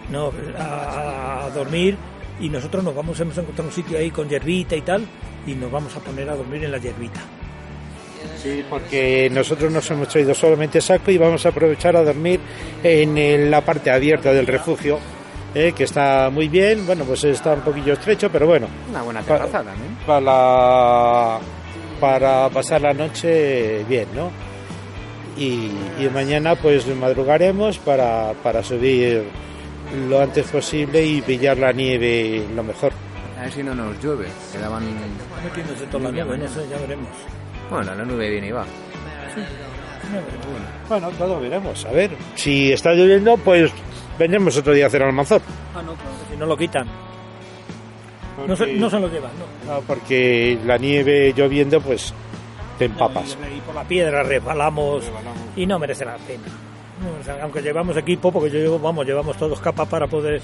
no, 0.10 0.32
a, 0.58 1.46
a 1.46 1.50
dormir 1.52 1.98
y 2.44 2.50
nosotros 2.50 2.84
nos 2.84 2.94
vamos, 2.94 3.20
hemos 3.20 3.38
encontrado 3.38 3.70
un 3.70 3.74
sitio 3.76 3.98
ahí 3.98 4.12
con 4.12 4.28
hierbita 4.30 4.76
y 4.76 4.82
tal 4.82 5.06
y 5.48 5.54
nos 5.56 5.72
vamos 5.72 5.96
a 5.96 6.00
poner 6.00 6.30
a 6.30 6.36
dormir 6.36 6.64
en 6.64 6.72
la 6.72 6.78
hierbita. 6.78 7.22
Sí, 8.42 8.64
porque 8.70 9.30
nosotros 9.32 9.72
nos 9.72 9.90
hemos 9.92 10.08
traído 10.08 10.34
solamente 10.34 10.80
saco 10.82 11.12
y 11.12 11.18
vamos 11.18 11.46
a 11.46 11.50
aprovechar 11.50 11.96
a 11.96 12.04
dormir 12.04 12.40
en 12.84 13.50
la 13.52 13.62
parte 13.62 13.90
abierta 13.92 14.32
del 14.34 14.48
refugio, 14.48 15.00
eh, 15.56 15.74
que 15.76 15.84
está 15.86 16.30
muy 16.30 16.48
bien. 16.48 16.86
Bueno, 16.86 17.04
pues 17.06 17.24
está 17.26 17.54
un 17.54 17.62
poquillo 17.62 17.94
estrecho, 17.94 18.30
pero 18.32 18.48
bueno, 18.48 18.68
Una 18.90 19.02
buena 19.02 19.22
terraza 19.22 19.64
también. 19.64 19.98
para, 20.06 21.40
para 22.00 22.50
pasar 22.50 22.82
la 22.82 22.94
noche 22.94 23.84
bien, 23.88 24.08
¿no? 24.16 24.32
Y, 25.38 25.72
y 26.00 26.10
mañana 26.14 26.56
pues 26.56 26.86
madrugaremos 26.88 27.78
para, 27.80 28.34
para 28.44 28.64
subir 28.64 29.24
lo 29.94 30.22
antes 30.22 30.48
posible 30.48 31.04
y 31.06 31.22
pillar 31.22 31.58
la 31.58 31.72
nieve 31.72 32.46
lo 32.56 32.64
mejor. 32.64 32.92
A 33.38 33.44
ver 33.44 33.52
si 33.52 33.64
no 33.64 33.76
nos 33.76 34.02
llueve. 34.02 34.28
Quedaban... 34.52 34.84
Metiéndose 35.44 35.86
toda 35.88 36.12
la 36.12 36.24
nube, 36.24 36.38
no 36.38 36.48
sé, 36.48 36.68
ya 36.70 36.78
veremos. 36.78 37.10
Bueno, 37.70 37.96
la 37.96 38.06
nube 38.06 38.30
viene 38.30 38.48
y 38.48 38.52
va. 38.52 38.66
Bueno, 40.88 41.10
todo 41.12 41.40
veremos. 41.40 41.86
A 41.86 41.92
ver, 41.92 42.12
si 42.36 42.72
está 42.72 42.94
lloviendo, 42.94 43.38
pues 43.38 43.72
vendremos 44.18 44.56
otro 44.58 44.74
día 44.74 44.86
a 44.86 44.88
hacer 44.88 45.04
almanzor. 45.04 45.42
Ah, 45.76 45.82
no, 45.82 45.94
claro, 45.94 46.12
que 46.28 46.34
si 46.34 46.40
no 46.40 46.46
lo 46.46 46.58
quitan. 46.58 46.88
No 48.48 48.56
se, 48.56 48.74
no 48.74 48.90
se 48.90 49.00
lo 49.00 49.08
llevan, 49.08 49.32
no. 49.38 49.74
No, 49.74 49.82
porque 49.82 50.58
la 50.66 50.78
nieve 50.78 51.34
lloviendo, 51.36 51.80
pues 51.82 52.14
te 52.80 52.86
empapas. 52.86 53.38
Y 53.56 53.62
por 53.62 53.76
la 53.76 53.84
piedra 53.84 54.24
resbalamos 54.24 55.06
y 55.56 55.66
no 55.66 55.78
merece 55.80 56.06
la 56.06 56.18
pena. 56.18 56.44
O 57.20 57.24
sea, 57.24 57.42
aunque 57.42 57.62
llevamos 57.62 57.98
equipo, 57.98 58.32
porque 58.32 58.50
yo 58.50 58.60
llevo, 58.60 58.80
vamos, 58.80 59.06
llevamos 59.06 59.36
todos 59.38 59.60
capas 59.60 59.88
para 59.88 60.08
poder... 60.08 60.42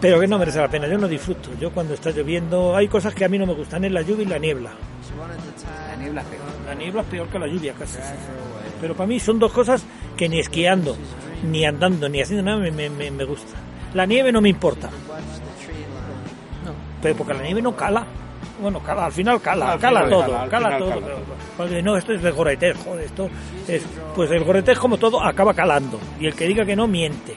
Pero 0.00 0.18
que 0.18 0.26
no 0.26 0.38
merece 0.38 0.58
la 0.58 0.68
pena, 0.68 0.88
yo 0.88 0.98
no 0.98 1.06
disfruto. 1.06 1.50
Yo 1.60 1.70
cuando 1.70 1.94
está 1.94 2.10
lloviendo, 2.10 2.74
hay 2.74 2.88
cosas 2.88 3.14
que 3.14 3.24
a 3.24 3.28
mí 3.28 3.38
no 3.38 3.46
me 3.46 3.54
gustan, 3.54 3.84
es 3.84 3.92
la 3.92 4.02
lluvia 4.02 4.24
y 4.24 4.28
la 4.28 4.38
niebla. 4.38 4.70
La 5.88 5.96
niebla 5.96 6.22
peor. 6.22 6.42
La 6.66 6.74
niebla 6.74 7.02
es 7.02 7.06
peor 7.08 7.28
que 7.28 7.38
la 7.38 7.46
lluvia 7.46 7.74
casi. 7.74 7.98
Pero 8.80 8.94
para 8.94 9.06
mí 9.06 9.20
son 9.20 9.38
dos 9.38 9.52
cosas 9.52 9.84
que 10.16 10.28
ni 10.28 10.40
esquiando, 10.40 10.96
ni 11.48 11.64
andando, 11.64 12.08
ni 12.08 12.20
haciendo 12.20 12.44
nada 12.44 12.58
me, 12.58 12.70
me, 12.72 12.90
me, 12.90 13.10
me 13.10 13.24
gusta. 13.24 13.54
La 13.94 14.06
nieve 14.06 14.32
no 14.32 14.40
me 14.40 14.48
importa. 14.48 14.88
No, 16.64 16.72
pero 17.00 17.14
porque 17.14 17.34
la 17.34 17.42
nieve 17.42 17.62
no 17.62 17.76
cala. 17.76 18.04
Bueno, 18.62 18.80
cala, 18.80 19.06
al 19.06 19.12
final 19.12 19.40
cala, 19.40 19.72
Al 19.72 19.78
cala 19.80 20.04
final 20.04 20.10
todo, 20.10 20.26
cala, 20.26 20.38
todo. 20.40 20.50
cala 20.50 20.68
pero- 20.78 20.90
todo. 21.16 21.24
porque 21.56 21.82
no, 21.82 21.96
esto 21.96 22.12
es 22.12 22.22
de 22.22 22.30
goretés, 22.30 22.76
joder, 22.78 23.04
esto 23.06 23.28
es... 23.68 23.82
Pues 24.14 24.30
el 24.30 24.44
goretés 24.44 24.78
como 24.78 24.96
todo 24.96 25.22
acaba 25.22 25.52
calando. 25.52 25.98
Y 26.20 26.26
el 26.26 26.34
que 26.34 26.46
diga 26.46 26.64
que 26.64 26.76
no, 26.76 26.86
miente. 26.86 27.34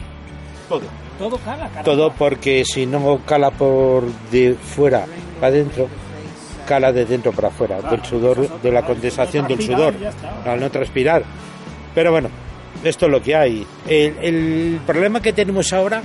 Todo. 0.69 0.83
Todo 1.17 1.38
cala, 1.39 1.67
cala. 1.69 1.83
Todo 1.83 2.11
porque 2.13 2.63
si 2.65 2.85
no 2.85 3.19
cala 3.25 3.49
por 3.51 4.03
de 4.31 4.53
fuera 4.53 5.05
para 5.39 5.47
adentro, 5.47 5.88
cala 6.67 6.91
de 6.91 7.05
dentro 7.05 7.31
para 7.31 7.47
afuera, 7.49 7.81
del 7.81 8.03
sudor, 8.03 8.61
de 8.61 8.71
la 8.71 8.81
condensación 8.83 9.47
del 9.47 9.61
sudor, 9.61 9.93
al 10.45 10.59
no 10.59 10.69
transpirar. 10.69 11.23
Pero 11.93 12.11
bueno, 12.11 12.29
esto 12.83 13.05
es 13.05 13.11
lo 13.11 13.21
que 13.21 13.35
hay. 13.35 13.65
El, 13.88 14.15
el 14.21 14.79
problema 14.85 15.21
que 15.21 15.31
tenemos 15.33 15.71
ahora 15.73 16.01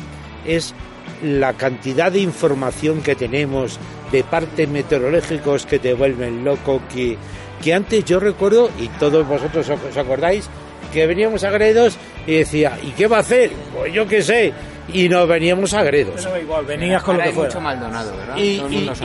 es 0.46 0.74
la 1.23 1.53
cantidad 1.55 2.11
de 2.12 2.20
información 2.20 3.03
que 3.03 3.14
tenemos 3.14 3.79
de 4.12 4.25
partes 4.25 4.68
meteorológicos 4.68 5.66
que 5.66 5.79
te 5.79 5.94
vuelven 5.94 6.44
loco, 6.44 6.81
que, 6.92 7.16
que 7.62 7.75
antes 7.75 8.05
yo 8.05 8.18
recuerdo, 8.20 8.70
y 8.79 8.88
todos 8.99 9.27
vosotros 9.27 9.68
os 9.68 9.96
acordáis, 9.96 10.49
que 10.92 11.07
veníamos 11.07 11.44
a 11.44 11.51
Gredos 11.51 11.96
y 12.27 12.35
decía, 12.37 12.79
¿y 12.83 12.90
qué 12.90 13.07
va 13.07 13.18
a 13.18 13.20
hacer? 13.20 13.51
Pues 13.77 13.92
yo 13.92 14.07
qué 14.09 14.23
sé, 14.23 14.53
y 14.92 15.09
nos 15.09 15.29
veníamos 15.29 15.73
a 15.75 15.83
Gredos. 15.85 16.23
Pero 16.25 16.40
igual, 16.40 16.64
venías 16.66 17.03
con 17.03 17.16
lo 17.16 17.23
Ahora 17.23 17.25
que 17.25 17.29
hay 17.31 17.35
fuera. 17.35 17.49
mucho 17.51 17.61
Maldonado, 17.61 18.16
¿verdad? 18.16 18.37
Y, 18.37 18.61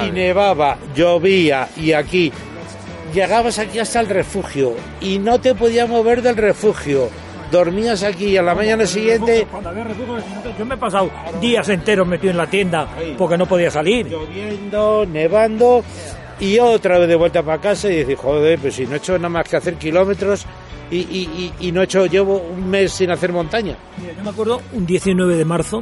y- 0.07 0.11
nevaba, 0.11 0.77
llovía 0.95 1.67
y 1.77 1.91
aquí 1.91 2.31
llegabas 3.13 3.59
aquí 3.59 3.79
hasta 3.79 3.99
el 3.99 4.07
refugio 4.07 4.73
y 4.99 5.19
no 5.19 5.39
te 5.39 5.53
podías 5.55 5.87
mover 5.87 6.21
del 6.21 6.35
refugio. 6.37 7.09
Dormías 7.51 8.03
aquí 8.03 8.25
y 8.27 8.37
a 8.37 8.41
la 8.41 8.55
mañana 8.55 8.85
siguiente 8.85 9.47
Cuando 9.49 9.69
había 9.69 9.83
refugio, 9.83 10.17
yo 10.57 10.65
me 10.65 10.75
he 10.75 10.77
pasado 10.77 11.09
días 11.39 11.67
enteros 11.69 12.07
metido 12.07 12.31
en 12.31 12.37
la 12.37 12.47
tienda 12.47 12.87
porque 13.17 13.37
no 13.37 13.45
podía 13.45 13.69
salir. 13.71 14.07
lloviendo, 14.07 15.05
nevando 15.05 15.83
y 16.39 16.59
otra 16.59 16.99
vez 16.99 17.07
de 17.07 17.15
vuelta 17.15 17.43
para 17.43 17.61
casa 17.61 17.89
y 17.89 17.95
decir, 17.97 18.17
joder, 18.17 18.59
pues 18.59 18.75
si 18.75 18.85
no 18.85 18.95
he 18.95 18.97
hecho 18.97 19.13
nada 19.17 19.29
más 19.29 19.47
que 19.47 19.55
hacer 19.57 19.75
kilómetros 19.75 20.45
y, 20.91 20.97
y- 20.97 21.51
y- 21.59 21.67
y 21.67 21.71
no 21.71 21.81
he 21.81 21.85
hecho, 21.85 22.05
llevo 22.07 22.37
un 22.37 22.69
mes 22.69 22.91
sin 22.91 23.09
hacer 23.11 23.31
montaña. 23.31 23.75
Mira, 23.97 24.13
yo 24.17 24.23
me 24.23 24.29
acuerdo 24.31 24.61
un 24.73 24.85
19 24.85 25.35
de 25.35 25.45
marzo, 25.45 25.81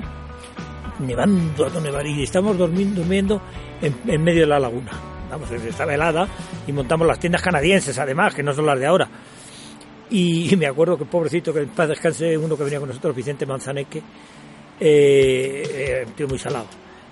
nevando 0.99 1.69
nevar, 1.81 2.05
y 2.05 2.23
estábamos 2.23 2.57
durmiendo, 2.57 3.01
durmiendo 3.01 3.41
en, 3.81 3.95
en 4.07 4.23
medio 4.23 4.41
de 4.41 4.47
la 4.47 4.59
laguna. 4.59 4.91
Vamos, 5.29 5.49
estaba 5.51 5.93
helada 5.93 6.27
y 6.67 6.71
montamos 6.71 7.07
las 7.07 7.19
tiendas 7.19 7.41
canadienses, 7.41 7.97
además, 7.97 8.33
que 8.35 8.43
no 8.43 8.53
son 8.53 8.65
las 8.67 8.79
de 8.79 8.85
ahora. 8.85 9.07
Y, 10.09 10.55
me 10.55 10.67
acuerdo 10.67 10.97
que 10.97 11.05
pobrecito, 11.05 11.53
que 11.53 11.61
en 11.61 11.69
paz 11.69 11.89
uno 12.39 12.57
que 12.57 12.63
venía 12.63 12.79
con 12.79 12.89
nosotros, 12.89 13.15
Vicente 13.15 13.45
Manzaneque, 13.45 13.99
eh, 14.79 15.63
eh, 15.69 16.05
tío 16.15 16.27
muy 16.27 16.37
salado. 16.37 16.67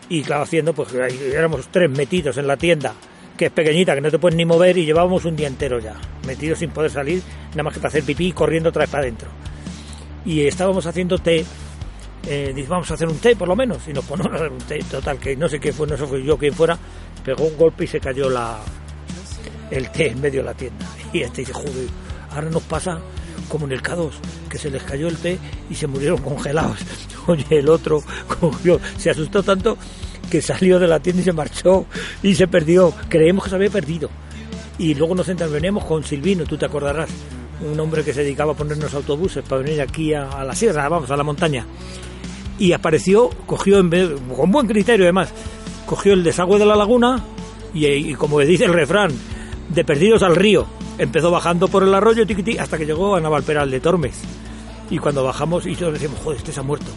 Y 0.09 0.21
claro, 0.21 0.43
haciendo, 0.43 0.73
pues 0.73 0.93
éramos 0.93 1.67
tres 1.71 1.89
metidos 1.89 2.37
en 2.37 2.47
la 2.47 2.57
tienda, 2.57 2.93
que 3.37 3.45
es 3.45 3.51
pequeñita, 3.51 3.95
que 3.95 4.01
no 4.01 4.11
te 4.11 4.19
puedes 4.19 4.35
ni 4.35 4.45
mover, 4.45 4.77
y 4.77 4.85
llevábamos 4.85 5.25
un 5.25 5.35
día 5.35 5.47
entero 5.47 5.79
ya, 5.79 5.95
metidos 6.27 6.59
sin 6.59 6.71
poder 6.71 6.91
salir, 6.91 7.23
nada 7.51 7.63
más 7.63 7.73
que 7.73 7.79
para 7.79 7.89
hacer 7.89 8.03
pipí 8.03 8.27
y 8.27 8.31
corriendo 8.33 8.69
otra 8.69 8.81
vez 8.81 8.89
para 8.89 9.03
adentro 9.03 9.29
y 10.25 10.45
estábamos 10.45 10.85
haciendo 10.85 11.17
té. 11.17 11.45
Eh, 12.27 12.51
dice, 12.53 12.69
vamos 12.69 12.89
a 12.91 12.93
hacer 12.93 13.07
un 13.07 13.17
té 13.17 13.35
por 13.35 13.47
lo 13.47 13.55
menos. 13.55 13.87
Y 13.87 13.93
nos 13.93 14.05
ponemos 14.05 14.31
a 14.33 14.35
hacer 14.35 14.51
un 14.51 14.59
té. 14.59 14.79
Total, 14.89 15.17
que 15.17 15.35
no 15.35 15.49
sé 15.49 15.59
qué 15.59 15.71
fue, 15.71 15.87
no 15.87 15.97
sé 15.97 16.05
fue 16.05 16.23
yo 16.23 16.37
quien 16.37 16.53
fuera, 16.53 16.77
pegó 17.23 17.45
un 17.45 17.57
golpe 17.57 17.85
y 17.85 17.87
se 17.87 17.99
cayó 17.99 18.29
la 18.29 18.59
el 19.69 19.89
té 19.89 20.09
en 20.09 20.21
medio 20.21 20.41
de 20.41 20.45
la 20.45 20.53
tienda. 20.53 20.85
Y 21.13 21.21
este 21.21 21.41
dice, 21.41 21.53
joder, 21.53 21.87
ahora 22.33 22.49
nos 22.49 22.63
pasa 22.63 22.99
como 23.49 23.65
en 23.65 23.73
el 23.73 23.83
K2, 23.83 24.11
que 24.49 24.57
se 24.57 24.69
les 24.69 24.83
cayó 24.83 25.07
el 25.07 25.17
té 25.17 25.37
y 25.69 25.75
se 25.75 25.87
murieron 25.87 26.21
congelados. 26.21 26.79
Oye, 27.27 27.45
el 27.49 27.69
otro 27.69 28.01
cogió, 28.39 28.79
se 28.97 29.09
asustó 29.09 29.43
tanto 29.43 29.77
que 30.29 30.41
salió 30.41 30.79
de 30.79 30.87
la 30.87 30.99
tienda 30.99 31.21
y 31.21 31.25
se 31.25 31.33
marchó 31.33 31.85
y 32.23 32.35
se 32.35 32.47
perdió. 32.47 32.93
Creemos 33.09 33.43
que 33.43 33.49
se 33.49 33.55
había 33.57 33.69
perdido. 33.69 34.09
Y 34.77 34.95
luego 34.95 35.13
nos 35.13 35.27
intervenimos 35.27 35.83
con 35.83 36.03
Silvino, 36.03 36.45
tú 36.45 36.57
te 36.57 36.65
acordarás, 36.65 37.09
un 37.61 37.79
hombre 37.79 38.03
que 38.03 38.13
se 38.13 38.23
dedicaba 38.23 38.53
a 38.53 38.55
ponernos 38.55 38.93
autobuses 38.93 39.43
para 39.43 39.61
venir 39.61 39.81
aquí 39.81 40.13
a, 40.13 40.29
a 40.29 40.43
la 40.43 40.55
sierra, 40.55 40.87
vamos, 40.89 41.11
a 41.11 41.17
la 41.17 41.23
montaña. 41.23 41.65
Y 42.57 42.73
apareció, 42.73 43.29
cogió, 43.45 43.79
en 43.79 43.89
vez, 43.89 44.09
con 44.35 44.51
buen 44.51 44.67
criterio 44.67 45.05
además, 45.05 45.29
cogió 45.85 46.13
el 46.13 46.23
desagüe 46.23 46.57
de 46.57 46.65
la 46.65 46.75
laguna 46.75 47.23
y, 47.73 47.85
y 47.85 48.13
como 48.15 48.39
dice 48.39 48.65
el 48.65 48.73
refrán, 48.73 49.11
de 49.69 49.83
perdidos 49.83 50.23
al 50.23 50.35
río. 50.35 50.65
Empezó 51.01 51.31
bajando 51.31 51.67
por 51.67 51.81
el 51.81 51.91
arroyo 51.95 52.27
tiquití, 52.27 52.59
hasta 52.59 52.77
que 52.77 52.85
llegó 52.85 53.15
a 53.15 53.19
Navalperal 53.19 53.71
de 53.71 53.79
Tormes. 53.79 54.21
Y 54.87 54.99
cuando 54.99 55.23
bajamos, 55.23 55.65
y 55.65 55.75
todos 55.75 55.93
decíamos, 55.93 56.19
joder, 56.19 56.37
este 56.37 56.51
se 56.51 56.59
ha 56.59 56.63
muerto. 56.63 56.91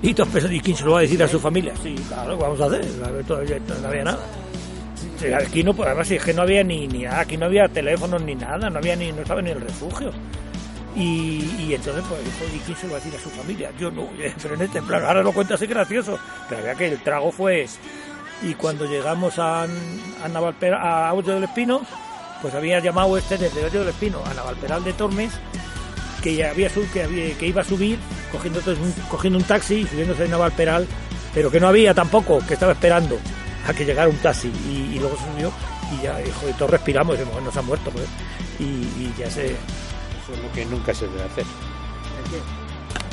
Y 0.00 0.14
todos 0.14 0.30
pensando, 0.30 0.56
¿y 0.56 0.60
quién 0.60 0.74
se 0.74 0.84
lo 0.86 0.92
va 0.92 1.00
a 1.00 1.02
decir 1.02 1.22
a 1.22 1.28
su 1.28 1.38
familia? 1.38 1.74
Sí, 1.82 1.94
claro, 2.08 2.38
¿qué 2.38 2.42
vamos 2.42 2.58
a 2.62 2.64
hacer? 2.64 2.86
Todavía 3.28 3.58
no 3.82 3.88
había 3.88 4.04
nada. 4.04 4.18
Aquí 5.44 5.62
no, 5.62 5.74
además 5.82 6.10
es 6.10 6.24
que 6.24 6.32
no 6.32 6.40
había 6.40 6.64
ni, 6.64 6.88
ni 6.88 7.00
nada, 7.00 7.20
aquí 7.20 7.36
no 7.36 7.44
había 7.44 7.68
teléfonos 7.68 8.22
ni 8.22 8.34
nada, 8.34 8.70
no 8.70 8.78
había 8.78 8.96
ni, 8.96 9.12
no 9.12 9.20
estaba 9.20 9.42
ni 9.42 9.50
el 9.50 9.60
refugio. 9.60 10.10
Y, 10.96 11.44
y 11.58 11.74
entonces, 11.74 12.02
pues, 12.08 12.24
dijo, 12.24 12.56
¿y 12.56 12.58
quién 12.60 12.78
se 12.78 12.86
lo 12.86 12.94
va 12.94 12.98
a 12.98 13.02
decir 13.02 13.20
a 13.20 13.22
su 13.22 13.28
familia? 13.28 13.70
Yo 13.78 13.90
no, 13.90 14.08
pero 14.42 14.54
en 14.54 14.62
este 14.62 14.80
plan, 14.80 15.04
ahora 15.04 15.22
lo 15.22 15.34
cuento 15.34 15.52
así 15.52 15.66
gracioso, 15.66 16.18
pero 16.48 16.62
había 16.62 16.74
que 16.76 16.88
el 16.88 16.98
trago 17.02 17.30
fue... 17.30 17.66
Y 18.42 18.54
cuando 18.54 18.86
llegamos 18.86 19.38
a, 19.38 19.64
a 19.64 20.28
Navalperal, 20.32 20.80
a 20.80 21.12
Hoyo 21.12 21.34
del 21.34 21.44
Espino, 21.44 21.82
pues 22.42 22.54
había 22.54 22.80
llamado 22.80 23.16
este 23.16 23.36
desde 23.38 23.64
Hoyo 23.64 23.80
del 23.80 23.88
Espino 23.90 24.22
a 24.24 24.34
Navalperal 24.34 24.82
de 24.84 24.92
Tormes, 24.94 25.32
que 26.22 26.34
ya 26.34 26.50
había, 26.50 26.68
sub- 26.70 26.90
que, 26.92 27.02
había- 27.02 27.36
que 27.36 27.46
iba 27.46 27.62
a 27.62 27.64
subir 27.64 27.98
cogiendo, 28.32 28.60
un, 28.66 28.92
cogiendo 29.08 29.38
un 29.38 29.44
taxi 29.44 29.76
y 29.80 29.86
subiéndose 29.86 30.24
en 30.24 30.30
Navalperal, 30.30 30.86
pero 31.34 31.50
que 31.50 31.60
no 31.60 31.68
había 31.68 31.94
tampoco, 31.94 32.40
que 32.46 32.54
estaba 32.54 32.72
esperando 32.72 33.18
a 33.66 33.72
que 33.74 33.84
llegara 33.84 34.08
un 34.08 34.16
taxi 34.18 34.50
y, 34.68 34.94
y 34.96 34.98
luego 34.98 35.16
se 35.16 35.24
subió 35.32 35.52
y 35.98 36.02
ya 36.02 36.16
dijo, 36.18 36.48
y 36.48 36.52
todos 36.54 36.70
respiramos 36.70 37.14
y 37.16 37.18
decimos, 37.18 37.52
se 37.52 37.58
ha 37.58 37.62
muerto, 37.62 37.90
pues. 37.90 38.06
Y, 38.58 38.64
y 38.64 39.14
ya 39.18 39.30
se... 39.30 39.46
Eso 39.46 40.34
es 40.34 40.38
lo 40.42 40.52
que 40.52 40.64
nunca 40.66 40.94
se 40.94 41.06
debe 41.08 41.22
hacer. 41.24 41.44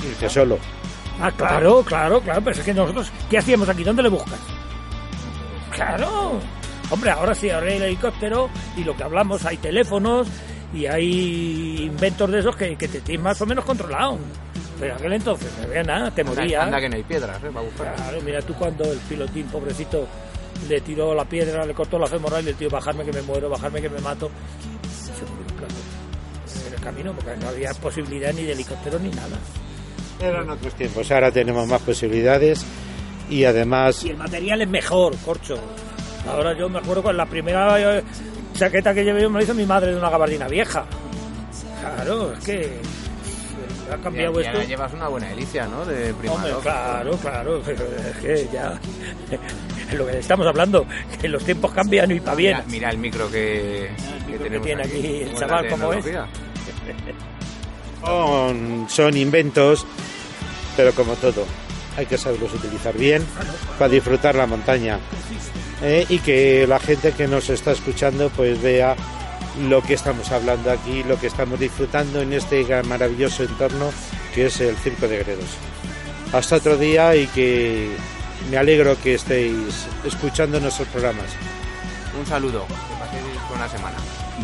Irse 0.08 0.30
solo. 0.30 0.58
Ah, 1.20 1.32
claro, 1.32 1.82
claro, 1.84 2.22
claro, 2.22 2.42
pero 2.44 2.56
es 2.56 2.64
que 2.64 2.74
nosotros, 2.74 3.12
¿qué 3.30 3.40
hacíamos 3.40 3.68
aquí? 3.70 3.84
¿Dónde 3.84 4.04
le 4.04 4.10
buscas? 4.10 4.40
Claro. 5.72 6.40
Hombre, 6.90 7.12
ahora 7.12 7.36
sí, 7.36 7.50
ahora 7.50 7.68
hay 7.68 7.78
el 7.78 7.84
helicóptero 7.84 8.50
y 8.78 8.84
lo 8.84 8.96
que 8.96 9.04
hablamos, 9.04 9.46
hay 9.46 9.58
teléfonos 9.58 10.28
y 10.74 10.86
hay 10.86 11.84
inventos 11.84 12.32
de 12.32 12.40
esos 12.40 12.56
que, 12.56 12.76
que 12.76 12.88
te 12.88 13.02
tienes 13.02 13.24
más 13.24 13.42
o 13.42 13.46
menos 13.46 13.66
controlado. 13.66 14.18
Pero 14.80 14.96
aquel 14.96 15.14
entonces 15.14 15.52
no 15.58 15.68
había 15.68 15.84
nada, 15.84 16.12
te 16.12 16.24
morías. 16.24 16.64
anda 16.64 16.80
que 16.80 16.90
no 16.90 16.96
hay 16.96 17.04
piedras, 17.04 17.44
¿eh? 17.44 17.50
Para 17.52 17.66
buscar. 17.66 17.96
Claro, 17.96 18.22
mira 18.22 18.42
tú 18.42 18.54
cuando 18.54 18.92
el 18.92 19.00
pilotín, 19.00 19.48
pobrecito, 19.48 20.08
le 20.70 20.82
tiró 20.82 21.14
la 21.16 21.26
piedra, 21.26 21.66
le 21.66 21.74
cortó 21.74 21.98
la 21.98 22.08
femoral 22.08 22.46
y 22.46 22.50
el 22.50 22.56
tío, 22.56 22.70
bajarme 22.70 23.04
que 23.04 23.12
me 23.12 23.22
muero, 23.24 23.50
bajarme 23.50 23.82
que 23.82 23.90
me 23.90 24.00
mato. 24.00 24.30
Se 24.90 25.26
murió, 25.26 25.56
claro. 25.58 25.74
En 26.68 26.74
el 26.74 26.80
camino, 26.80 27.14
porque 27.14 27.36
no 27.38 27.50
había 27.50 27.74
posibilidad 27.74 28.32
ni 28.34 28.44
de 28.44 28.54
helicóptero 28.54 29.00
ni 29.00 29.10
nada. 29.10 29.38
Eran 30.22 30.50
otros 30.50 30.74
tiempos, 30.76 31.12
ahora 31.12 31.32
tenemos 31.32 31.68
más 31.68 31.82
posibilidades 31.82 32.66
y 33.30 33.44
además 33.44 34.04
Y 34.04 34.10
el 34.10 34.18
material 34.18 34.62
es 34.62 34.70
mejor, 34.70 35.16
corcho. 35.18 35.60
Ahora 36.30 36.54
yo 36.58 36.70
me 36.70 36.80
acuerdo 36.80 37.04
con 37.04 37.16
la 37.18 37.26
primera 37.26 37.98
eh, 37.98 38.04
chaqueta 38.54 38.94
que 38.94 39.04
llevé 39.04 39.22
yo 39.22 39.30
me 39.30 39.40
la 39.40 39.44
hizo 39.44 39.54
mi 39.54 39.66
madre 39.66 39.92
de 39.92 39.98
una 39.98 40.10
gabardina 40.10 40.48
vieja. 40.48 40.86
Claro, 41.82 42.34
es 42.34 42.44
que 42.44 42.80
ha 43.92 43.96
Y, 43.98 44.02
cambiado 44.02 44.42
y 44.42 44.46
ahora 44.46 44.58
esto. 44.60 44.70
llevas 44.70 44.94
una 44.94 45.08
buena 45.08 45.32
edición, 45.32 45.72
¿no? 45.72 45.86
De 45.86 46.12
Hombre, 46.12 46.30
primero. 46.30 46.60
claro, 46.60 47.12
claro, 47.18 47.62
pero 47.66 47.84
es 47.86 48.18
que 48.18 48.50
ya 48.52 48.80
es 49.90 49.94
lo 49.98 50.06
que 50.06 50.20
estamos 50.20 50.46
hablando, 50.46 50.86
que 51.22 51.28
los 51.30 51.44
tiempos 51.46 51.72
cambian 51.72 52.12
y 52.12 52.20
para 52.20 52.36
bien. 52.36 52.54
Mira, 52.58 52.66
mira 52.68 52.90
el 52.90 52.98
micro 52.98 53.32
que, 53.32 53.90
micro 54.28 54.62
tiene 54.62 54.84
aquí 54.84 55.22
el 55.22 55.34
chaval, 55.36 55.68
¿cómo 55.70 55.94
es? 55.94 56.06
son, 58.04 58.88
son 58.90 59.18
inventos, 59.18 59.86
pero 60.76 60.92
como 60.94 61.14
todo, 61.16 61.46
hay 61.96 62.06
que 62.06 62.18
saberlos 62.18 62.54
utilizar 62.54 62.96
bien 62.98 63.24
para 63.80 63.90
disfrutar 63.90 64.36
la 64.36 64.46
montaña. 64.46 65.00
¿Eh? 65.82 66.06
Y 66.10 66.20
que 66.20 66.66
la 66.68 66.80
gente 66.80 67.12
que 67.12 67.28
nos 67.28 67.50
está 67.50 67.72
escuchando 67.72 68.30
pues 68.30 68.62
vea 68.62 68.96
lo 69.68 69.82
que 69.82 69.96
estamos 69.96 70.32
hablando 70.32 70.72
aquí, 70.72 71.04
lo 71.04 71.20
que 71.20 71.28
estamos 71.28 71.60
disfrutando 71.60 72.22
en 72.22 72.34
este 72.34 72.66
maravilloso 72.84 73.44
entorno 73.44 73.92
que 74.34 74.48
es 74.48 74.62
el 74.62 74.76
Circo 74.78 75.08
de 75.08 75.18
Gredos. 75.20 75.58
Hasta 76.32 76.58
otro 76.58 76.78
día 76.78 77.16
y 77.16 77.26
que 77.28 77.90
me 78.52 78.58
alegro 78.58 78.96
que 79.02 79.16
estéis 79.16 79.88
escuchando 80.06 80.60
nuestros 80.60 80.88
programas. 80.90 81.26
Un 82.20 82.26
saludo. 82.26 82.66
Que 82.68 82.96
paséis 83.00 83.24
buena 83.50 83.68
semana. 83.68 83.98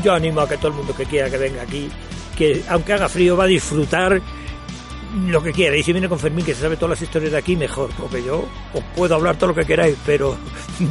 Yo 0.04 0.13
animo 0.13 0.41
a 0.41 0.50
que 0.50 0.58
todo 0.58 0.69
el 0.69 0.74
mundo 0.76 0.96
que 0.96 1.06
quiera 1.06 1.30
que 1.30 1.38
venga 1.38 1.62
aquí, 1.62 1.89
que 2.38 2.63
aunque 2.69 2.93
haga 2.93 3.10
frío 3.10 3.38
va 3.38 3.43
a 3.43 3.48
disfrutar 3.48 4.22
lo 5.13 5.41
que 5.41 5.52
quiera. 5.52 5.76
Y 5.76 5.84
si 5.84 5.91
viene 5.91 6.10
con 6.10 6.19
Fermín, 6.19 6.45
que 6.45 6.54
se 6.54 6.62
sabe 6.62 6.76
todas 6.76 6.91
las 6.91 7.02
historias 7.02 7.32
de 7.32 7.38
aquí, 7.38 7.56
mejor, 7.56 7.89
porque 7.97 8.23
yo 8.23 8.45
os 8.73 8.84
puedo 8.95 9.15
hablar 9.15 9.38
todo 9.38 9.49
lo 9.49 9.56
que 9.56 9.65
queráis, 9.65 9.95
pero 10.06 10.36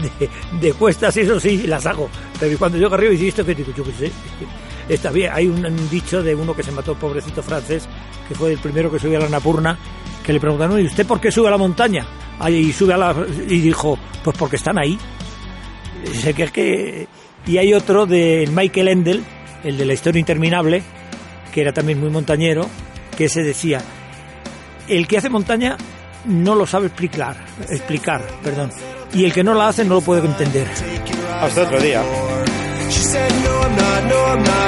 de, 0.61 0.73
cuestas 0.75 1.17
eso 1.17 1.41
sí 1.41 1.67
las 1.67 1.87
hago. 1.87 2.09
Pero 2.39 2.59
cuando 2.59 2.79
yo 2.79 2.93
arriba 2.93 3.15
y 3.15 3.29
esto 3.29 3.45
que 3.45 3.55
digo, 3.55 3.73
yo 3.77 3.85
qué 3.85 3.93
sé, 3.93 4.13
está 4.89 5.11
bien. 5.11 5.33
Hay 5.33 5.49
un, 5.49 5.91
dicho 5.91 6.23
de 6.23 6.35
uno 6.35 6.55
que 6.55 6.63
se 6.63 6.73
mató, 6.73 6.95
pobrecito 6.95 7.43
francés, 7.43 7.89
que 8.29 8.35
fue 8.35 8.53
el 8.53 8.59
primero 8.59 8.91
que 8.91 8.99
subió 8.99 9.19
a 9.19 9.23
la 9.23 9.29
Napurna, 9.29 9.79
que 10.25 10.33
le 10.33 10.41
preguntaron, 10.41 10.81
¿y 10.81 10.85
usted 10.85 11.07
por 11.07 11.21
qué 11.21 11.33
sube 11.33 11.49
a 11.49 11.51
la 11.51 11.59
montaña? 11.59 12.07
Y 12.49 12.73
sube 12.73 12.95
a 12.95 12.97
la... 12.97 13.15
y 13.49 13.61
dijo, 13.61 13.99
pues 14.23 14.37
porque 14.37 14.57
están 14.57 14.79
ahí. 14.79 14.99
Sé 16.15 16.35
que... 16.35 17.07
Y 17.45 17.59
hay 17.59 17.75
otro 17.75 18.07
de 18.07 18.49
Michael 18.53 18.89
Endel, 18.89 19.25
el 19.65 19.77
de 19.77 19.85
la 19.85 19.95
historia 19.95 20.21
interminable, 20.21 20.83
que 21.53 21.61
era 21.61 21.73
también 21.73 21.99
muy 21.99 22.09
montañero, 22.09 22.69
que 23.17 23.29
se 23.29 23.43
decía, 23.43 23.83
el 24.97 25.07
que 25.09 25.19
hace 25.19 25.29
montaña 25.31 25.77
no 26.27 26.55
lo 26.55 26.67
sabe 26.67 26.87
explicar, 26.89 27.37
explicar, 27.69 28.23
perdón, 28.43 28.71
y 29.15 29.25
el 29.25 29.33
que 29.33 29.43
no 29.43 29.55
la 29.55 29.69
hace 29.69 29.85
no 29.85 29.95
lo 29.95 30.01
puede 30.03 30.27
entender. 30.27 30.69
Hasta 31.41 31.63
otro 31.63 31.81
día. 31.81 32.03
She 32.91 33.01
said, 33.01 33.33
No, 33.43 33.63
I'm 33.63 33.77
not, 33.77 34.05
no, 34.05 34.27
I'm 34.27 34.45
not, 34.45 34.63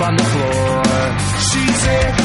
on 0.00 0.16
the 0.16 0.24
floor. 0.24 0.82
She's 1.48 1.86
a, 1.86 2.23